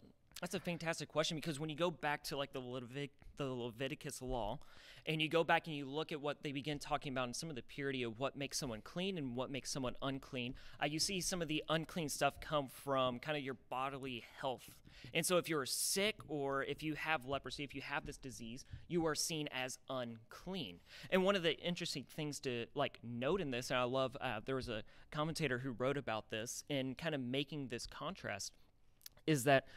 That's 0.44 0.56
a 0.56 0.60
fantastic 0.60 1.08
question 1.08 1.38
because 1.38 1.58
when 1.58 1.70
you 1.70 1.76
go 1.78 1.90
back 1.90 2.22
to 2.26 2.36
like 2.36 2.52
the 2.52 2.60
Levitic, 2.60 3.12
the 3.38 3.46
Leviticus 3.46 4.22
law, 4.22 4.60
and 5.06 5.22
you 5.22 5.30
go 5.30 5.42
back 5.42 5.68
and 5.68 5.76
you 5.78 5.86
look 5.86 6.12
at 6.12 6.20
what 6.20 6.44
they 6.44 6.52
begin 6.52 6.80
talking 6.80 7.14
about 7.14 7.24
and 7.28 7.34
some 7.34 7.50
of 7.50 7.56
the 7.56 7.62
purity 7.62 8.04
of 8.04 8.20
what 8.20 8.36
makes 8.36 8.58
someone 8.58 8.82
clean 8.82 9.18
and 9.18 9.38
what 9.38 9.50
makes 9.50 9.72
someone 9.72 9.96
unclean, 10.02 10.54
uh, 10.82 10.86
you 10.86 11.00
see 11.00 11.22
some 11.22 11.42
of 11.42 11.48
the 11.48 11.64
unclean 11.70 12.10
stuff 12.10 12.42
come 12.42 12.68
from 12.68 13.20
kind 13.20 13.38
of 13.38 13.44
your 13.46 13.56
bodily 13.70 14.26
health. 14.42 14.70
And 15.14 15.26
so 15.26 15.38
if 15.38 15.48
you're 15.48 15.66
sick 15.66 16.18
or 16.28 16.64
if 16.64 16.84
you 16.84 16.96
have 16.96 17.26
leprosy, 17.26 17.64
if 17.64 17.74
you 17.74 17.82
have 17.82 18.06
this 18.06 18.18
disease, 18.18 18.66
you 18.90 19.06
are 19.08 19.16
seen 19.16 19.48
as 19.50 19.80
unclean. 19.90 20.82
And 21.10 21.24
one 21.24 21.38
of 21.38 21.44
the 21.44 21.58
interesting 21.58 22.04
things 22.18 22.42
to 22.42 22.66
like 22.76 23.00
note 23.02 23.40
in 23.40 23.52
this, 23.52 23.70
and 23.70 23.80
I 23.80 23.84
love 23.84 24.18
uh, 24.20 24.42
there 24.46 24.58
was 24.58 24.68
a 24.68 24.84
commentator 25.10 25.60
who 25.60 25.72
wrote 25.72 25.96
about 25.96 26.32
this 26.32 26.66
in 26.68 26.96
kind 26.96 27.16
of 27.16 27.22
making 27.22 27.70
this 27.70 27.88
contrast, 27.88 28.52
is 29.26 29.46
that 29.46 29.68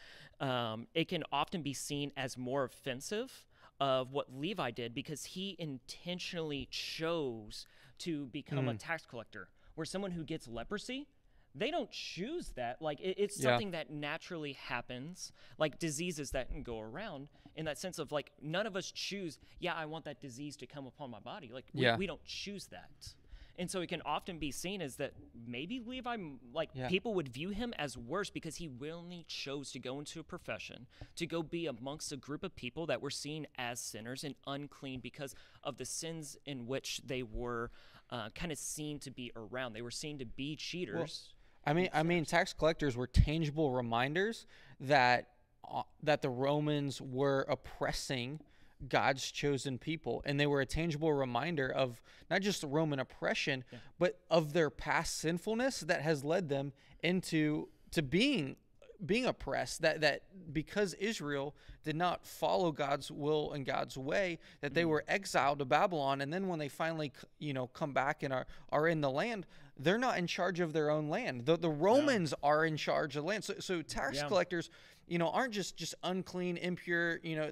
um, 0.40 0.86
it 0.94 1.08
can 1.08 1.24
often 1.32 1.62
be 1.62 1.72
seen 1.72 2.12
as 2.16 2.36
more 2.36 2.64
offensive 2.64 3.46
of 3.80 4.12
what 4.12 4.34
Levi 4.34 4.70
did 4.70 4.94
because 4.94 5.24
he 5.24 5.56
intentionally 5.58 6.68
chose 6.70 7.66
to 7.98 8.26
become 8.26 8.66
mm. 8.66 8.74
a 8.74 8.78
tax 8.78 9.04
collector. 9.06 9.48
Where 9.74 9.84
someone 9.84 10.10
who 10.10 10.24
gets 10.24 10.48
leprosy, 10.48 11.06
they 11.54 11.70
don't 11.70 11.90
choose 11.90 12.52
that. 12.56 12.80
Like 12.80 13.00
it, 13.00 13.16
it's 13.18 13.38
yeah. 13.38 13.50
something 13.50 13.72
that 13.72 13.90
naturally 13.90 14.54
happens, 14.54 15.32
like 15.58 15.78
diseases 15.78 16.30
that 16.30 16.48
can 16.48 16.62
go 16.62 16.80
around. 16.80 17.28
In 17.56 17.64
that 17.64 17.78
sense 17.78 17.98
of 17.98 18.12
like, 18.12 18.32
none 18.42 18.66
of 18.66 18.76
us 18.76 18.90
choose. 18.90 19.38
Yeah, 19.60 19.74
I 19.74 19.86
want 19.86 20.04
that 20.04 20.20
disease 20.20 20.56
to 20.58 20.66
come 20.66 20.86
upon 20.86 21.10
my 21.10 21.20
body. 21.20 21.50
Like 21.52 21.64
we, 21.74 21.82
yeah. 21.82 21.96
we 21.96 22.06
don't 22.06 22.24
choose 22.24 22.66
that. 22.66 23.14
And 23.58 23.70
so 23.70 23.80
it 23.80 23.88
can 23.88 24.02
often 24.04 24.38
be 24.38 24.50
seen 24.50 24.82
as 24.82 24.96
that 24.96 25.12
maybe 25.46 25.80
Levi, 25.80 26.16
like 26.52 26.70
yeah. 26.74 26.88
people 26.88 27.14
would 27.14 27.28
view 27.28 27.50
him 27.50 27.72
as 27.78 27.96
worse 27.96 28.30
because 28.30 28.56
he 28.56 28.68
willingly 28.68 29.24
chose 29.28 29.70
to 29.72 29.78
go 29.78 29.98
into 29.98 30.20
a 30.20 30.22
profession, 30.22 30.86
to 31.16 31.26
go 31.26 31.42
be 31.42 31.66
amongst 31.66 32.12
a 32.12 32.16
group 32.16 32.44
of 32.44 32.54
people 32.54 32.86
that 32.86 33.00
were 33.00 33.10
seen 33.10 33.46
as 33.56 33.80
sinners 33.80 34.24
and 34.24 34.34
unclean 34.46 35.00
because 35.00 35.34
of 35.64 35.78
the 35.78 35.84
sins 35.84 36.36
in 36.44 36.66
which 36.66 37.00
they 37.06 37.22
were 37.22 37.70
uh, 38.10 38.28
kind 38.34 38.52
of 38.52 38.58
seen 38.58 38.98
to 39.00 39.10
be 39.10 39.32
around. 39.34 39.72
They 39.72 39.82
were 39.82 39.90
seen 39.90 40.18
to 40.18 40.26
be 40.26 40.56
cheaters. 40.56 41.30
Well, 41.64 41.72
I 41.72 41.72
mean, 41.72 41.88
I 41.92 42.02
mean, 42.02 42.24
tax 42.24 42.52
collectors 42.52 42.96
were 42.96 43.08
tangible 43.08 43.72
reminders 43.72 44.46
that 44.80 45.30
uh, 45.68 45.82
that 46.02 46.22
the 46.22 46.30
Romans 46.30 47.00
were 47.00 47.44
oppressing 47.48 48.40
God's 48.88 49.30
chosen 49.30 49.78
people. 49.78 50.22
And 50.24 50.38
they 50.38 50.46
were 50.46 50.60
a 50.60 50.66
tangible 50.66 51.12
reminder 51.12 51.68
of 51.68 52.00
not 52.30 52.42
just 52.42 52.62
Roman 52.62 52.98
oppression, 52.98 53.64
yeah. 53.72 53.78
but 53.98 54.20
of 54.30 54.52
their 54.52 54.70
past 54.70 55.18
sinfulness 55.18 55.80
that 55.80 56.02
has 56.02 56.24
led 56.24 56.48
them 56.48 56.72
into 57.02 57.68
to 57.92 58.02
being 58.02 58.56
being 59.04 59.26
oppressed 59.26 59.82
that 59.82 60.00
that 60.00 60.22
because 60.52 60.94
Israel 60.94 61.54
did 61.84 61.96
not 61.96 62.26
follow 62.26 62.72
God's 62.72 63.10
will 63.10 63.52
and 63.52 63.66
God's 63.66 63.98
way 63.98 64.38
that 64.62 64.72
they 64.72 64.84
mm. 64.84 64.88
were 64.88 65.04
exiled 65.06 65.58
to 65.58 65.66
Babylon 65.66 66.22
and 66.22 66.32
then 66.32 66.48
when 66.48 66.58
they 66.58 66.68
finally 66.68 67.12
you 67.38 67.52
know 67.52 67.66
come 67.66 67.92
back 67.92 68.22
and 68.22 68.32
are 68.32 68.46
are 68.70 68.88
in 68.88 69.02
the 69.02 69.10
land 69.10 69.46
they're 69.78 69.98
not 69.98 70.16
in 70.16 70.26
charge 70.26 70.60
of 70.60 70.72
their 70.72 70.88
own 70.88 71.10
land 71.10 71.44
the 71.44 71.58
the 71.58 71.68
Romans 71.68 72.32
no. 72.42 72.48
are 72.48 72.64
in 72.64 72.76
charge 72.78 73.16
of 73.16 73.24
the 73.24 73.28
land 73.28 73.44
so 73.44 73.54
so 73.58 73.82
tax 73.82 74.16
yeah. 74.16 74.28
collectors 74.28 74.70
you 75.06 75.18
know 75.18 75.28
aren't 75.28 75.52
just 75.52 75.76
just 75.76 75.94
unclean 76.02 76.56
impure 76.56 77.20
you 77.22 77.36
know 77.36 77.50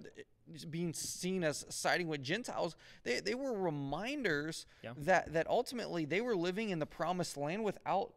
being 0.70 0.92
seen 0.92 1.44
as 1.44 1.64
siding 1.68 2.08
with 2.08 2.22
Gentiles, 2.22 2.76
they, 3.02 3.20
they 3.20 3.34
were 3.34 3.52
reminders 3.52 4.66
yeah. 4.82 4.92
that 4.98 5.32
that 5.32 5.46
ultimately 5.48 6.04
they 6.04 6.20
were 6.20 6.36
living 6.36 6.70
in 6.70 6.78
the 6.78 6.86
promised 6.86 7.36
land 7.36 7.64
without 7.64 8.12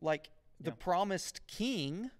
like 0.00 0.30
the 0.60 0.70
yeah. 0.70 0.76
promised 0.78 1.46
king. 1.46 2.10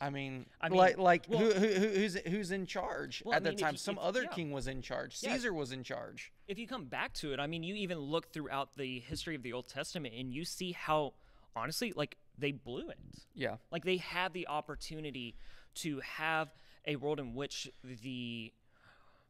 I 0.00 0.10
mean, 0.10 0.46
I 0.60 0.68
mean 0.68 0.78
like 0.78 0.98
like 0.98 1.26
well, 1.28 1.38
who, 1.40 1.50
who, 1.52 1.88
who's 1.88 2.16
who's 2.26 2.50
in 2.50 2.66
charge 2.66 3.22
well, 3.24 3.34
at 3.34 3.42
I 3.42 3.44
mean, 3.44 3.56
that 3.56 3.62
time? 3.62 3.76
Some 3.76 3.96
if, 3.96 4.02
other 4.02 4.22
yeah. 4.24 4.28
king 4.30 4.50
was 4.50 4.66
in 4.66 4.82
charge. 4.82 5.16
Caesar 5.16 5.52
was 5.52 5.72
in 5.72 5.82
charge. 5.82 6.32
If 6.48 6.58
you 6.58 6.66
come 6.66 6.86
back 6.86 7.14
to 7.14 7.32
it, 7.32 7.40
I 7.40 7.46
mean, 7.46 7.62
you 7.62 7.74
even 7.76 7.98
look 7.98 8.32
throughout 8.32 8.76
the 8.76 9.00
history 9.00 9.34
of 9.34 9.42
the 9.42 9.52
Old 9.52 9.68
Testament 9.68 10.14
and 10.16 10.32
you 10.32 10.44
see 10.44 10.72
how 10.72 11.14
honestly, 11.56 11.92
like 11.94 12.16
they 12.38 12.52
blew 12.52 12.88
it. 12.88 12.98
Yeah. 13.34 13.56
Like 13.70 13.84
they 13.84 13.98
had 13.98 14.32
the 14.32 14.48
opportunity 14.48 15.36
to 15.76 16.00
have 16.00 16.54
a 16.86 16.96
world 16.96 17.20
in 17.20 17.34
which 17.34 17.70
the 17.82 18.52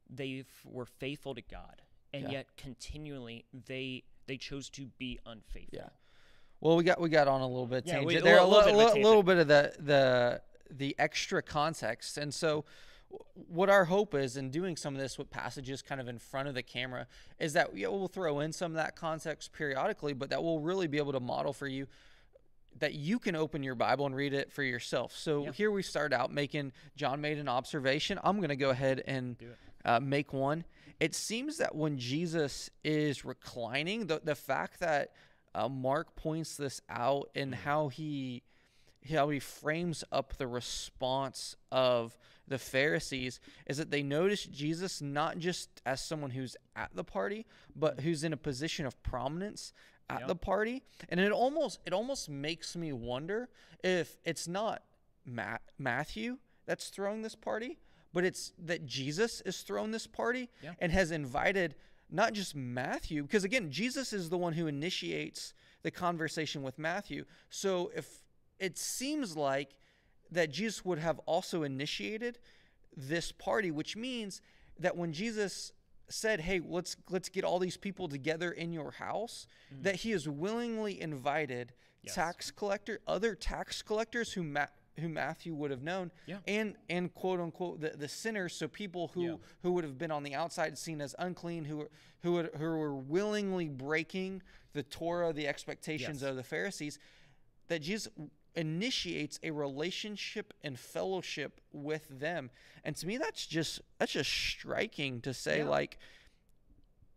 they 0.09 0.45
were 0.65 0.87
faithful 0.87 1.35
to 1.35 1.43
God, 1.43 1.83
and 2.13 2.25
yeah. 2.25 2.31
yet 2.31 2.47
continually 2.57 3.45
they 3.67 4.05
they 4.27 4.37
chose 4.37 4.69
to 4.71 4.87
be 4.99 5.19
unfaithful. 5.27 5.79
Yeah. 5.79 5.89
Well, 6.61 6.77
we 6.77 6.85
got 6.85 7.01
we 7.01 7.09
got 7.09 7.29
on 7.29 7.41
a 7.41 7.47
little 7.47 7.67
bit 7.67 7.85
yeah, 7.87 8.03
we, 8.03 8.17
there, 8.17 8.39
a, 8.39 8.45
little, 8.47 8.75
little, 8.75 8.95
bit, 8.95 9.03
little 9.03 9.23
bit 9.23 9.39
of 9.39 9.49
the 9.49 9.75
the 9.79 10.41
the 10.71 10.97
extra 10.99 11.43
context, 11.43 12.17
and 12.17 12.33
so 12.33 12.65
what 13.49 13.71
our 13.71 13.85
hope 13.85 14.15
is 14.15 14.37
in 14.37 14.51
doing 14.51 14.77
some 14.77 14.95
of 14.95 15.01
this 15.01 15.19
with 15.19 15.31
passages 15.31 15.83
kind 15.83 16.01
of 16.01 16.09
in 16.09 16.19
front 16.19 16.49
of 16.49 16.55
the 16.55 16.63
camera 16.63 17.07
is 17.39 17.53
that 17.53 17.77
yeah, 17.77 17.89
we'll 17.89 18.09
throw 18.09 18.41
in 18.41 18.53
some 18.53 18.73
of 18.73 18.77
that 18.77 18.97
context 18.97 19.53
periodically, 19.53 20.13
but 20.13 20.31
that 20.31 20.43
we'll 20.43 20.61
really 20.61 20.87
be 20.87 20.99
able 20.99 21.13
to 21.13 21.21
model 21.21 21.53
for 21.53 21.69
you 21.69 21.87
that 22.79 22.95
you 22.95 23.19
can 23.19 23.37
open 23.37 23.63
your 23.63 23.75
Bible 23.75 24.07
and 24.07 24.17
read 24.17 24.33
it 24.33 24.53
for 24.53 24.63
yourself. 24.63 25.17
So 25.17 25.45
yeah. 25.45 25.53
here 25.53 25.71
we 25.71 25.83
start 25.83 26.13
out 26.13 26.33
making 26.33 26.73
John 26.97 27.21
made 27.21 27.39
an 27.39 27.49
observation. 27.49 28.19
I'm 28.25 28.39
going 28.39 28.49
to 28.49 28.57
go 28.57 28.71
ahead 28.71 29.03
and 29.07 29.37
uh, 29.85 30.01
make 30.01 30.33
one. 30.33 30.65
It 31.01 31.15
seems 31.15 31.59
that 31.59 31.75
when 31.75 31.99
Jesus 31.99 32.71
is 32.83 33.25
reclining, 33.25 34.07
the, 34.07 34.21
the 34.23 34.35
fact 34.35 34.81
that 34.81 35.13
uh, 35.55 35.69
Mark 35.69 36.17
points 36.17 36.57
this 36.57 36.81
out 36.89 37.31
and 37.35 37.53
mm-hmm. 37.53 37.63
how 37.63 37.89
he 37.89 38.43
how 39.13 39.29
he 39.29 39.39
frames 39.39 40.03
up 40.11 40.35
the 40.39 40.47
response 40.47 41.57
of 41.71 42.17
the 42.49 42.59
Pharisees 42.59 43.39
is 43.67 43.77
that 43.77 43.91
they 43.91 44.03
notice 44.03 44.45
Jesus 44.45 45.03
not 45.03 45.39
just 45.39 45.69
as 45.85 46.01
someone 46.01 46.31
who's 46.31 46.57
at 46.75 46.91
the 46.95 47.05
party, 47.05 47.45
but 47.77 48.01
who's 48.01 48.25
in 48.25 48.33
a 48.33 48.37
position 48.39 48.87
of 48.87 49.03
prominence 49.03 49.75
at 50.09 50.21
yep. 50.21 50.29
the 50.29 50.35
party. 50.35 50.83
And 51.09 51.21
it 51.21 51.33
almost 51.33 51.81
it 51.87 51.93
almost 51.93 52.29
makes 52.29 52.77
me 52.77 52.93
wonder 52.93 53.49
if 53.83 54.17
it's 54.25 54.49
not 54.49 54.83
Matt, 55.27 55.63
Matthew 55.79 56.39
that's 56.67 56.89
throwing 56.89 57.23
this 57.23 57.35
party, 57.35 57.79
but 58.15 58.25
it's 58.25 58.53
that 58.61 58.87
Jesus 58.87 59.43
is 59.43 59.61
throwing 59.61 59.91
this 59.91 60.07
party 60.07 60.49
yeah. 60.63 60.73
and 60.79 60.91
has 60.93 61.11
invited 61.11 61.75
not 62.11 62.33
just 62.33 62.55
Matthew, 62.55 63.23
because 63.23 63.45
again, 63.45 63.71
Jesus 63.71 64.13
is 64.13 64.31
the 64.31 64.39
one 64.39 64.53
who 64.53 64.69
initiates 64.69 65.53
the 65.83 65.91
conversation 65.91 66.63
with 66.63 66.79
Matthew. 66.79 67.25
So 67.51 67.91
if 67.95 68.23
it 68.61 68.79
seems 68.79 69.37
like 69.37 69.77
that 70.31 70.51
Jesus 70.51 70.85
would 70.85 71.01
have 71.01 71.19
also 71.27 71.65
initiated 71.65 72.39
this 72.97 73.33
party, 73.33 73.73
which 73.73 73.97
means 73.97 74.41
that 74.79 74.97
when 74.97 75.13
Jesus 75.13 75.73
said, 76.09 76.41
"Hey, 76.41 76.61
let's 76.65 76.97
let's 77.11 77.29
get 77.29 77.45
all 77.45 77.59
these 77.59 77.77
people 77.77 78.09
together 78.09 78.53
in 78.53 78.73
your 78.73 78.93
house," 78.93 79.49
mm. 79.75 79.83
that 79.83 79.97
he 79.97 80.13
has 80.13 80.29
willingly 80.29 81.01
invited 81.01 81.73
yes. 82.03 82.15
tax 82.15 82.51
collector, 82.53 83.01
other 83.07 83.35
tax 83.35 83.83
collectors 83.83 84.33
who 84.33 84.45
Ma- 84.45 84.67
who 84.99 85.09
Matthew 85.09 85.55
would 85.55 85.71
have 85.71 85.83
known, 85.83 86.11
yeah. 86.27 86.39
and 86.47 86.77
and 86.89 87.13
quote 87.15 87.41
unquote 87.41 87.81
the, 87.81 87.91
the 87.91 88.09
sinners, 88.09 88.55
so 88.55 88.69
people 88.69 89.11
who 89.15 89.23
yeah. 89.23 89.35
who 89.63 89.73
would 89.73 89.85
have 89.85 89.99
been 89.99 90.11
on 90.11 90.23
the 90.23 90.35
outside 90.35 90.77
seen 90.79 91.01
as 91.01 91.15
unclean, 91.19 91.65
who 91.65 91.89
who 92.23 92.33
would, 92.33 92.51
who 92.57 92.65
were 92.65 92.95
willingly 92.95 93.69
breaking 93.69 94.43
the 94.73 94.83
Torah, 94.83 95.33
the 95.33 95.47
expectations 95.47 96.23
yes. 96.23 96.31
of 96.31 96.37
the 96.37 96.43
Pharisees, 96.43 96.99
that 97.69 97.83
Jesus 97.83 98.09
initiates 98.55 99.41
a 99.43 99.51
relationship 99.51 100.55
and 100.63 100.79
fellowship 100.79 101.61
with 101.73 102.07
them, 102.21 102.51
and 102.85 102.95
to 102.97 103.07
me 103.07 103.17
that's 103.17 103.47
just 103.47 103.81
that's 103.99 104.13
just 104.13 104.31
striking 104.31 105.21
to 105.23 105.35
say 105.35 105.59
yeah. 105.59 105.69
like 105.69 105.99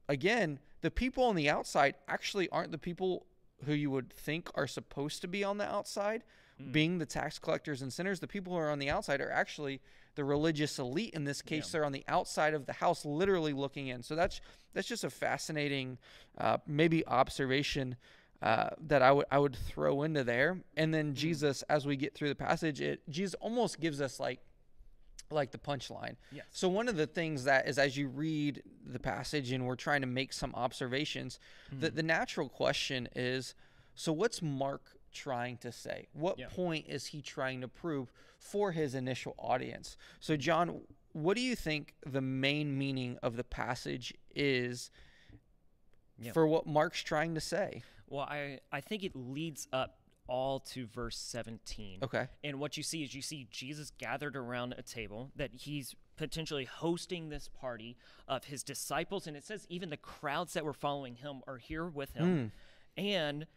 again 0.10 0.60
the 0.82 0.92
people 0.92 1.24
on 1.24 1.36
the 1.36 1.50
outside 1.50 1.96
actually 2.08 2.50
aren't 2.50 2.72
the 2.72 2.78
people 2.78 3.26
who 3.66 3.74
you 3.74 3.90
would 3.90 4.12
think 4.12 4.50
are 4.56 4.68
supposed 4.68 5.22
to 5.22 5.28
be 5.28 5.44
on 5.44 5.58
the 5.58 5.66
outside 5.66 6.24
mm. 6.62 6.72
being 6.72 6.98
the 6.98 7.06
tax 7.06 7.40
collectors 7.40 7.82
and 7.82 7.92
sinners. 7.92 8.20
The 8.20 8.28
people 8.28 8.54
who 8.54 8.60
are 8.60 8.70
on 8.70 8.80
the 8.80 8.90
outside 8.90 9.22
are 9.22 9.32
actually 9.32 9.82
the 10.16 10.24
religious 10.24 10.80
elite. 10.80 11.14
In 11.14 11.24
this 11.24 11.42
case, 11.42 11.68
yeah. 11.68 11.72
they're 11.74 11.86
on 11.86 11.92
the 11.92 12.04
outside 12.08 12.54
of 12.54 12.66
the 12.66 12.74
house, 12.74 13.06
literally 13.06 13.54
looking 13.54 13.88
in. 13.88 14.04
So 14.04 14.16
that's 14.16 14.42
that's 14.74 14.88
just 14.88 15.04
a 15.04 15.10
fascinating, 15.10 15.98
uh, 16.38 16.58
maybe 16.68 17.06
observation 17.08 17.96
uh, 18.42 18.70
that 18.88 19.02
I 19.02 19.12
would 19.12 19.26
I 19.32 19.40
would 19.40 19.56
throw 19.56 20.04
into 20.04 20.24
there. 20.24 20.60
And 20.76 20.94
then 20.94 21.12
mm. 21.12 21.16
Jesus, 21.16 21.64
as 21.64 21.86
we 21.86 21.96
get 21.96 22.14
through 22.14 22.30
the 22.30 22.36
passage, 22.36 22.82
it 22.82 23.02
Jesus 23.10 23.36
almost 23.36 23.80
gives 23.80 24.02
us 24.02 24.20
like 24.20 24.40
like 25.30 25.52
the 25.52 25.58
punchline. 25.58 26.16
Yes. 26.32 26.46
So 26.52 26.70
one 26.70 26.88
of 26.88 26.96
the 26.96 27.08
things 27.08 27.44
that 27.46 27.68
is 27.68 27.78
as 27.78 27.98
you 27.98 28.08
read 28.08 28.64
the 28.86 29.00
passage 29.00 29.52
and 29.52 29.66
we're 29.66 29.76
trying 29.76 30.02
to 30.02 30.08
make 30.08 30.32
some 30.32 30.54
observations, 30.56 31.40
mm. 31.74 31.82
the, 31.82 31.90
the 31.90 32.04
natural 32.04 32.48
question 32.48 33.10
is, 33.16 33.54
so 33.96 34.14
what's 34.14 34.42
Mark 34.42 34.84
trying 35.18 35.58
to 35.58 35.72
say? 35.72 36.08
What 36.14 36.38
yeah. 36.38 36.48
point 36.50 36.86
is 36.88 37.08
he 37.08 37.22
trying 37.22 37.62
to 37.62 37.68
prove 37.68 38.12
for 38.40 38.72
his 38.72 38.96
initial 38.96 39.36
audience? 39.38 39.98
So, 40.20 40.38
John, 40.38 40.82
what 41.14 41.36
do 41.36 41.42
you 41.42 41.56
think 41.56 41.96
the 42.06 42.22
main 42.22 42.78
meaning 42.78 43.18
of 43.24 43.36
the 43.36 43.44
passage 43.44 44.14
is 44.36 44.92
yeah. 46.20 46.32
for 46.32 46.48
what 46.48 46.68
Mark's 46.68 47.02
trying 47.02 47.36
to 47.36 47.42
say? 47.42 47.84
Well, 48.10 48.26
I, 48.26 48.60
I 48.72 48.82
think 48.82 49.04
it 49.04 49.16
leads 49.16 49.68
up 49.74 49.98
all 50.28 50.60
to 50.60 50.86
verse 50.86 51.18
17. 51.18 52.00
Okay. 52.04 52.28
And 52.44 52.60
what 52.60 52.78
you 52.78 52.84
see 52.84 53.04
is 53.04 53.16
you 53.16 53.22
see 53.22 53.48
Jesus 53.50 53.92
gathered 53.98 54.36
around 54.36 54.76
a 54.78 54.82
table 54.82 55.32
that 55.36 55.52
he's 55.54 55.96
potentially 56.18 56.66
hosting 56.66 57.30
this 57.30 57.48
party 57.48 57.98
of 58.28 58.46
his 58.46 58.64
disciples. 58.64 59.28
And 59.28 59.38
it 59.38 59.46
says 59.46 59.66
even 59.70 59.90
the 59.90 59.98
crowds 59.98 60.54
that 60.54 60.66
were 60.66 60.74
following 60.74 61.16
him 61.16 61.42
are 61.48 61.58
here 61.58 61.86
with 61.86 62.14
him. 62.14 62.52
Hmm. 62.98 63.02
And 63.02 63.48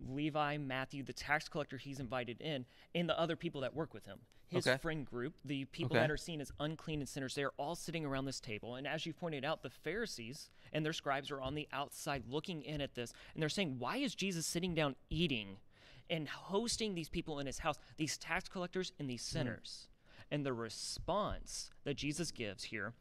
Levi, 0.00 0.56
Matthew, 0.58 1.02
the 1.02 1.12
tax 1.12 1.48
collector 1.48 1.76
he's 1.76 2.00
invited 2.00 2.40
in, 2.40 2.64
and 2.94 3.08
the 3.08 3.18
other 3.18 3.36
people 3.36 3.60
that 3.62 3.74
work 3.74 3.92
with 3.94 4.06
him. 4.06 4.20
His 4.48 4.66
Okay. 4.66 4.78
friend 4.78 5.04
group, 5.04 5.36
the 5.44 5.64
people 5.66 5.96
Okay. 5.96 6.02
that 6.02 6.10
are 6.10 6.16
seen 6.16 6.40
as 6.40 6.52
unclean 6.60 7.00
and 7.00 7.08
sinners, 7.08 7.34
they're 7.34 7.50
all 7.52 7.74
sitting 7.74 8.04
around 8.04 8.26
this 8.26 8.38
table. 8.38 8.76
And 8.76 8.86
as 8.86 9.04
you 9.04 9.12
pointed 9.12 9.44
out, 9.44 9.62
the 9.62 9.70
Pharisees 9.70 10.50
and 10.72 10.84
their 10.84 10.92
scribes 10.92 11.30
are 11.30 11.40
on 11.40 11.54
the 11.54 11.68
outside 11.72 12.26
looking 12.28 12.62
in 12.62 12.80
at 12.80 12.94
this. 12.94 13.12
And 13.34 13.42
they're 13.42 13.48
saying, 13.48 13.78
Why 13.78 13.96
is 13.96 14.14
Jesus 14.14 14.46
sitting 14.46 14.74
down 14.74 14.94
eating 15.10 15.58
and 16.08 16.28
hosting 16.28 16.94
these 16.94 17.08
people 17.08 17.40
in 17.40 17.46
his 17.46 17.58
house, 17.58 17.78
these 17.96 18.16
tax 18.16 18.48
collectors 18.48 18.92
and 19.00 19.10
these 19.10 19.28
hmm. 19.28 19.38
sinners? 19.38 19.88
And 20.30 20.46
the 20.46 20.52
response 20.52 21.70
that 21.84 21.94
Jesus 21.94 22.30
gives 22.30 22.64
here 22.64 22.94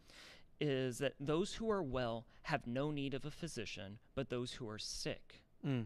is 0.60 0.98
that 1.00 1.13
those 1.20 1.55
who 1.55 1.70
are 1.70 1.84
well 1.84 2.25
have 2.44 2.65
no 2.65 2.91
need 2.91 3.13
of 3.13 3.25
a 3.25 3.32
physician, 3.32 4.00
but 4.15 4.29
those 4.29 4.53
who 4.53 4.67
are 4.70 4.79
sick. 4.79 5.41
Hmm. 5.62 5.84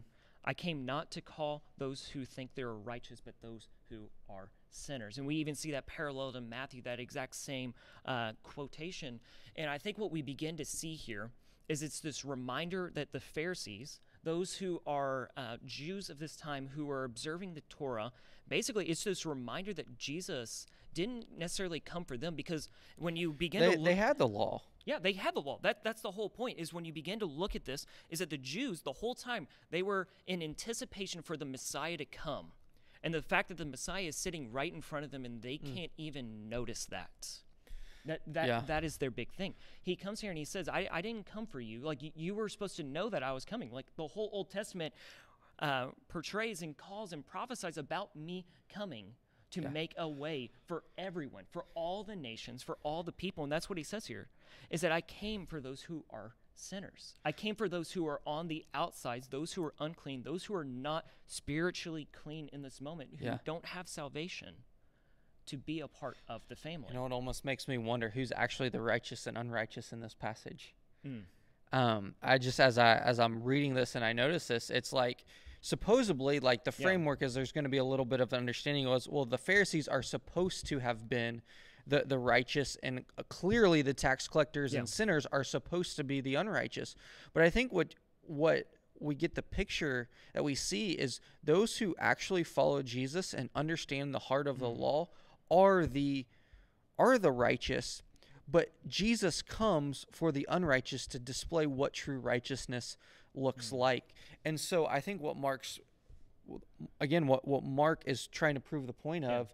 I 0.49 0.53
came 0.55 0.83
not 0.83 1.11
to 1.11 1.21
call 1.21 1.61
those 1.77 2.07
who 2.07 2.25
think 2.25 2.55
they 2.55 2.63
are 2.63 2.73
righteous, 2.73 3.21
but 3.23 3.35
those 3.39 3.67
who 3.87 4.09
are 4.27 4.49
sinners. 4.71 5.19
And 5.19 5.27
we 5.27 5.35
even 5.35 5.53
see 5.53 5.69
that 5.73 5.85
parallel 5.85 6.33
to 6.33 6.41
Matthew, 6.41 6.81
that 6.81 6.99
exact 6.99 7.35
same 7.35 7.75
uh, 8.03 8.31
quotation. 8.41 9.19
And 9.55 9.69
I 9.69 9.77
think 9.77 9.99
what 9.99 10.11
we 10.11 10.23
begin 10.23 10.57
to 10.57 10.65
see 10.65 10.95
here 10.95 11.29
is 11.67 11.83
it's 11.83 11.99
this 11.99 12.25
reminder 12.25 12.91
that 12.95 13.11
the 13.11 13.19
Pharisees, 13.19 13.99
those 14.23 14.55
who 14.55 14.81
are 14.87 15.29
uh, 15.37 15.57
Jews 15.67 16.09
of 16.09 16.17
this 16.17 16.35
time 16.35 16.69
who 16.75 16.89
are 16.89 17.03
observing 17.03 17.53
the 17.53 17.61
Torah, 17.69 18.11
basically 18.47 18.87
it's 18.87 19.03
this 19.03 19.27
reminder 19.27 19.71
that 19.75 19.99
Jesus 19.99 20.65
didn't 20.95 21.27
necessarily 21.37 21.79
come 21.79 22.05
for 22.05 22.17
them 22.17 22.33
because 22.33 22.69
when 22.97 23.15
you 23.15 23.33
begin 23.33 23.61
They, 23.61 23.73
to 23.73 23.77
look, 23.77 23.85
they 23.85 23.93
had 23.93 24.17
the 24.17 24.27
law. 24.27 24.63
Yeah, 24.85 24.99
they 24.99 25.13
had 25.13 25.35
the 25.35 25.41
law. 25.41 25.59
That 25.61 25.83
that's 25.83 26.01
the 26.01 26.11
whole 26.11 26.29
point. 26.29 26.59
Is 26.59 26.73
when 26.73 26.85
you 26.85 26.93
begin 26.93 27.19
to 27.19 27.25
look 27.25 27.55
at 27.55 27.65
this, 27.65 27.85
is 28.09 28.19
that 28.19 28.29
the 28.29 28.37
Jews 28.37 28.81
the 28.81 28.93
whole 28.93 29.15
time 29.15 29.47
they 29.69 29.81
were 29.81 30.07
in 30.27 30.41
anticipation 30.41 31.21
for 31.21 31.37
the 31.37 31.45
Messiah 31.45 31.97
to 31.97 32.05
come, 32.05 32.51
and 33.03 33.13
the 33.13 33.21
fact 33.21 33.49
that 33.49 33.57
the 33.57 33.65
Messiah 33.65 34.03
is 34.03 34.15
sitting 34.15 34.51
right 34.51 34.73
in 34.73 34.81
front 34.81 35.05
of 35.05 35.11
them 35.11 35.25
and 35.25 35.41
they 35.41 35.57
can't 35.57 35.91
even 35.97 36.49
notice 36.49 36.85
that. 36.85 37.27
That 38.05 38.21
that 38.27 38.47
Yeah. 38.47 38.61
that 38.67 38.83
is 38.83 38.97
their 38.97 39.11
big 39.11 39.31
thing. 39.33 39.53
He 39.81 39.95
comes 39.95 40.21
here 40.21 40.31
and 40.31 40.37
he 40.37 40.45
says, 40.45 40.69
"I 40.69 40.87
I 40.91 41.01
didn't 41.01 41.25
come 41.25 41.45
for 41.45 41.59
you. 41.59 41.81
Like 41.81 42.01
you, 42.01 42.11
you 42.15 42.33
were 42.33 42.47
supposed 42.49 42.77
to 42.77 42.83
know 42.83 43.09
that 43.09 43.23
I 43.23 43.33
was 43.33 43.45
coming. 43.45 43.71
Like 43.71 43.87
the 43.97 44.07
whole 44.07 44.29
Old 44.31 44.49
Testament 44.49 44.93
uh, 45.59 45.87
portrays 46.07 46.61
and 46.61 46.77
calls 46.77 47.11
and 47.11 47.25
prophesies 47.25 47.77
about 47.77 48.15
me 48.15 48.45
coming." 48.69 49.15
To 49.53 49.61
make 49.67 49.95
a 49.97 50.07
way 50.07 50.51
for 50.67 50.83
everyone, 50.95 51.45
for 51.49 51.65
all 51.73 52.03
the 52.03 52.15
nations, 52.15 52.61
for 52.61 52.77
all 52.83 53.01
the 53.01 53.11
people. 53.11 53.43
And 53.43 53.51
that's 53.51 53.67
what 53.67 53.79
he 53.79 53.83
says 53.83 54.05
here 54.05 54.29
is 54.69 54.81
that 54.81 54.91
I 54.91 55.01
came 55.01 55.45
for 55.45 55.59
those 55.61 55.81
who 55.83 56.05
are 56.09 56.35
sinners. 56.55 57.15
I 57.23 57.31
came 57.31 57.55
for 57.55 57.69
those 57.69 57.91
who 57.93 58.05
are 58.07 58.21
on 58.25 58.47
the 58.47 58.65
outsides, 58.73 59.27
those 59.29 59.53
who 59.53 59.63
are 59.63 59.73
unclean, 59.79 60.23
those 60.23 60.43
who 60.45 60.55
are 60.55 60.65
not 60.65 61.05
spiritually 61.25 62.07
clean 62.11 62.49
in 62.51 62.61
this 62.61 62.81
moment, 62.81 63.11
who 63.19 63.25
Yeah. 63.25 63.37
don't 63.45 63.65
have 63.65 63.87
salvation 63.87 64.55
to 65.45 65.57
be 65.57 65.79
a 65.79 65.87
part 65.87 66.17
of 66.27 66.47
the 66.47 66.55
family. 66.55 66.89
You 66.89 66.95
know, 66.95 67.05
it 67.05 67.11
almost 67.11 67.45
makes 67.45 67.67
me 67.67 67.77
wonder 67.77 68.09
who's 68.09 68.31
actually 68.35 68.69
the 68.69 68.81
righteous 68.81 69.25
and 69.25 69.37
unrighteous 69.37 69.93
in 69.93 70.01
this 70.01 70.13
passage. 70.13 70.75
Mm. 71.05 71.23
Um, 71.71 72.15
I 72.21 72.37
just 72.37 72.59
as 72.59 72.77
I 72.77 72.97
as 72.97 73.19
I'm 73.19 73.43
reading 73.43 73.73
this 73.73 73.95
and 73.95 74.03
I 74.03 74.11
notice 74.13 74.47
this, 74.47 74.69
it's 74.69 74.91
like 74.91 75.23
supposedly 75.61 76.39
like 76.39 76.63
the 76.63 76.73
Yeah. 76.77 76.83
framework 76.85 77.21
is 77.21 77.33
there's 77.33 77.51
going 77.51 77.63
to 77.63 77.69
be 77.69 77.77
a 77.77 77.83
little 77.83 78.05
bit 78.05 78.21
of 78.21 78.33
understanding 78.33 78.87
was 78.87 79.07
well 79.07 79.25
the 79.25 79.37
Pharisees 79.37 79.87
are 79.87 80.01
supposed 80.01 80.65
to 80.67 80.79
have 80.79 81.07
been 81.09 81.41
the 81.89 82.03
the 82.05 82.17
righteous 82.17 82.77
and 82.83 83.03
uh, 83.17 83.23
clearly 83.29 83.81
the 83.81 83.93
tax 83.93 84.27
collectors 84.27 84.73
Yeah. 84.73 84.79
and 84.79 84.89
sinners 84.89 85.25
are 85.31 85.43
supposed 85.43 85.95
to 85.97 86.03
be 86.03 86.21
the 86.21 86.35
unrighteous. 86.35 86.95
But 87.33 87.43
I 87.43 87.49
think 87.49 87.71
what 87.73 87.95
what 88.21 88.67
we 88.99 89.15
get 89.15 89.35
the 89.35 89.41
picture 89.41 90.09
that 90.33 90.43
we 90.43 90.55
see 90.55 90.91
is 90.91 91.21
those 91.43 91.77
who 91.77 91.95
actually 91.97 92.43
follow 92.43 92.81
Jesus 92.81 93.33
and 93.33 93.49
understand 93.55 94.13
the 94.13 94.19
heart 94.19 94.47
of 94.47 94.59
the 94.59 94.69
law 94.69 95.07
are 95.49 95.85
the 95.85 96.25
are 96.97 97.17
the 97.17 97.31
righteous, 97.31 98.03
but 98.47 98.71
Jesus 98.87 99.41
comes 99.41 100.05
for 100.11 100.31
the 100.31 100.45
unrighteous 100.49 101.07
to 101.07 101.19
display 101.19 101.65
what 101.65 101.93
true 101.93 102.19
righteousness 102.19 102.97
looks 103.33 103.71
like. 103.71 104.13
And 104.43 104.59
so 104.59 104.85
I 104.85 104.99
think 104.99 105.21
what 105.21 105.37
Mark's 105.37 105.79
again 106.99 107.25
what 107.27 107.47
what 107.47 107.63
Mark 107.63 108.03
is 108.05 108.27
trying 108.27 108.55
to 108.55 108.59
prove 108.61 108.85
the 108.87 108.93
point 108.93 109.23
of 109.23 109.53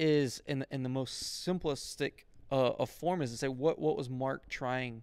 is 0.00 0.42
in 0.46 0.60
the, 0.60 0.66
in 0.70 0.82
the 0.82 0.88
most 0.88 1.46
simplistic 1.46 2.24
uh, 2.50 2.72
of 2.78 2.88
form 2.88 3.20
is 3.22 3.30
to 3.30 3.36
say 3.36 3.48
what 3.48 3.78
what 3.78 3.96
was 3.96 4.08
Mark 4.08 4.48
trying 4.48 5.02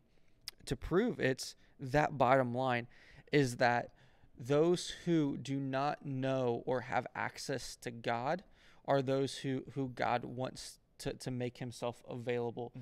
to 0.66 0.76
prove? 0.76 1.20
It's 1.20 1.56
that 1.80 2.18
bottom 2.18 2.54
line 2.54 2.88
is 3.32 3.58
that 3.58 3.92
those 4.38 4.94
who 5.06 5.38
do 5.38 5.60
not 5.60 6.06
know 6.06 6.64
or 6.66 6.82
have 6.82 7.08
access 7.16 7.76
to 7.78 7.92
God 7.92 8.44
are 8.86 9.02
those 9.02 9.38
who 9.38 9.64
who 9.76 9.90
God 9.90 10.26
wants 10.26 10.80
to, 11.00 11.14
to 11.14 11.32
make 11.32 11.60
himself 11.60 12.02
available 12.10 12.74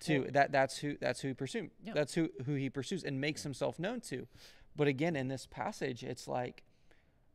to. 0.00 0.20
Well- 0.20 0.30
that 0.32 0.52
that's 0.52 0.78
who 0.78 0.96
that's 1.00 1.20
who 1.20 1.28
he 1.28 1.34
pursues. 1.34 1.70
Yeah. 1.82 1.94
That's 1.94 2.14
who 2.14 2.28
who 2.44 2.54
he 2.54 2.68
pursues 2.68 3.02
and 3.02 3.20
makes 3.20 3.42
himself 3.42 3.78
known 3.78 4.00
to. 4.02 4.26
But 4.76 4.88
again, 4.88 5.16
in 5.16 5.28
this 5.28 5.46
passage, 5.46 6.02
it's 6.04 6.28
like 6.28 6.64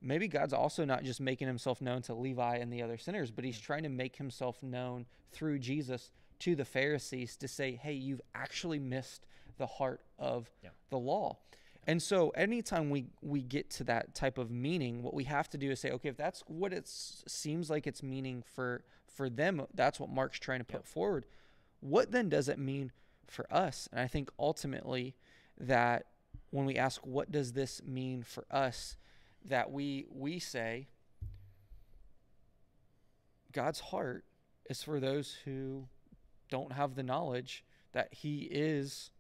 maybe 0.01 0.27
God's 0.27 0.53
also 0.53 0.85
not 0.85 1.03
just 1.03 1.19
making 1.19 1.47
himself 1.47 1.81
known 1.81 2.01
to 2.03 2.13
Levi 2.13 2.57
and 2.57 2.71
the 2.71 2.81
other 2.81 2.97
sinners, 2.97 3.31
but 3.31 3.43
he's 3.43 3.59
trying 3.59 3.83
to 3.83 3.89
make 3.89 4.15
himself 4.15 4.61
known 4.61 5.05
through 5.31 5.59
Jesus 5.59 6.11
to 6.39 6.55
the 6.55 6.65
Pharisees 6.65 7.35
to 7.37 7.47
say, 7.47 7.75
hey, 7.75 7.93
you've 7.93 8.21
actually 8.35 8.79
missed 8.79 9.25
the 9.57 9.65
heart 9.65 10.01
of 10.19 10.51
Yeah. 10.63 10.69
the 10.89 10.99
law. 10.99 11.37
And 11.87 12.03
so 12.03 12.29
anytime 12.31 12.89
we, 12.89 13.07
we 13.21 13.41
get 13.41 13.69
to 13.71 13.83
that 13.85 14.13
type 14.13 14.37
of 14.37 14.51
meaning, 14.51 15.01
what 15.03 15.13
we 15.13 15.23
have 15.23 15.49
to 15.51 15.57
do 15.57 15.71
is 15.71 15.79
say, 15.79 15.91
okay, 15.91 16.09
if 16.09 16.17
that's 16.17 16.43
what 16.47 16.73
it 16.73 16.87
seems 16.87 17.69
like 17.69 17.87
it's 17.87 18.03
meaning 18.03 18.43
for 18.55 18.83
for 19.07 19.29
them, 19.31 19.65
that's 19.73 19.99
what 19.99 20.11
Mark's 20.11 20.37
trying 20.37 20.59
to 20.59 20.65
put 20.65 20.85
forward. 20.85 21.25
What 21.79 22.11
then 22.11 22.29
does 22.29 22.49
it 22.49 22.59
mean 22.59 22.91
for 23.25 23.51
us? 23.51 23.89
And 23.91 23.99
I 23.99 24.05
think 24.05 24.29
ultimately 24.37 25.15
that 25.59 26.05
when 26.51 26.65
we 26.65 26.75
ask 26.75 27.03
what 27.03 27.31
does 27.31 27.53
this 27.53 27.81
mean 27.83 28.21
for 28.21 28.45
us, 28.51 28.95
that 29.47 29.71
we 29.71 30.05
we 30.09 30.39
say 30.39 30.87
God's 33.51 33.79
heart 33.79 34.23
is 34.69 34.83
for 34.83 34.99
those 34.99 35.37
who 35.45 35.87
don't 36.49 36.73
have 36.73 36.95
the 36.95 37.03
knowledge 37.03 37.63
that 37.93 38.13
he 38.13 38.47
is 38.51 39.11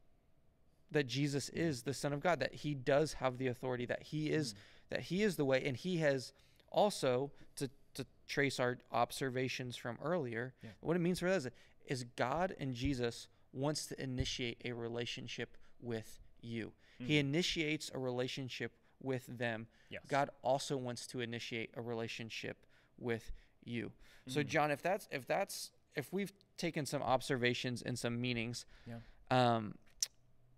that 0.91 1.07
Jesus 1.07 1.49
is 1.49 1.83
the 1.83 1.93
son 1.93 2.13
of 2.13 2.21
God 2.21 2.39
that 2.39 2.53
he 2.53 2.73
does 2.73 3.13
have 3.13 3.37
the 3.37 3.47
authority 3.47 3.85
that 3.85 4.03
he 4.03 4.29
is 4.29 4.51
hmm. 4.51 4.57
that 4.89 5.01
he 5.01 5.23
is 5.23 5.35
the 5.35 5.45
way. 5.45 5.63
And 5.65 5.75
he 5.75 5.97
has 5.97 6.33
also 6.71 7.31
to 7.55 7.69
to 7.95 8.05
trace 8.27 8.59
our 8.59 8.77
observations 8.91 9.75
from 9.75 9.97
earlier 10.03 10.53
Yeah. 10.61 10.69
what 10.81 10.95
it 10.95 10.99
means 10.99 11.19
for 11.19 11.27
us 11.27 11.47
is 11.87 12.05
God 12.15 12.55
and 12.59 12.73
Jesus 12.73 13.27
wants 13.53 13.87
to 13.87 14.01
initiate 14.01 14.61
a 14.65 14.73
relationship 14.73 15.57
with 15.81 16.19
you. 16.41 16.73
He 16.99 17.19
hmm. 17.19 17.27
initiates 17.27 17.89
a 17.93 17.97
relationship 17.97 18.73
with 19.01 19.25
them 19.37 19.67
Yes. 19.89 20.01
God 20.07 20.29
also 20.41 20.75
wants 20.75 21.07
to 21.07 21.19
initiate 21.21 21.69
a 21.75 21.81
relationship 21.81 22.65
with 22.97 23.31
you. 23.63 23.91
So 24.27 24.41
Mm. 24.41 24.47
John, 24.47 24.71
if 24.71 24.81
that's 24.81 25.07
if 25.11 25.25
that's 25.25 25.71
if 25.95 26.11
we've 26.13 26.31
taken 26.57 26.85
some 26.85 27.01
observations 27.01 27.81
and 27.81 27.97
some 27.97 28.19
meanings, 28.19 28.65
Yeah. 28.85 28.99
um, 29.31 29.75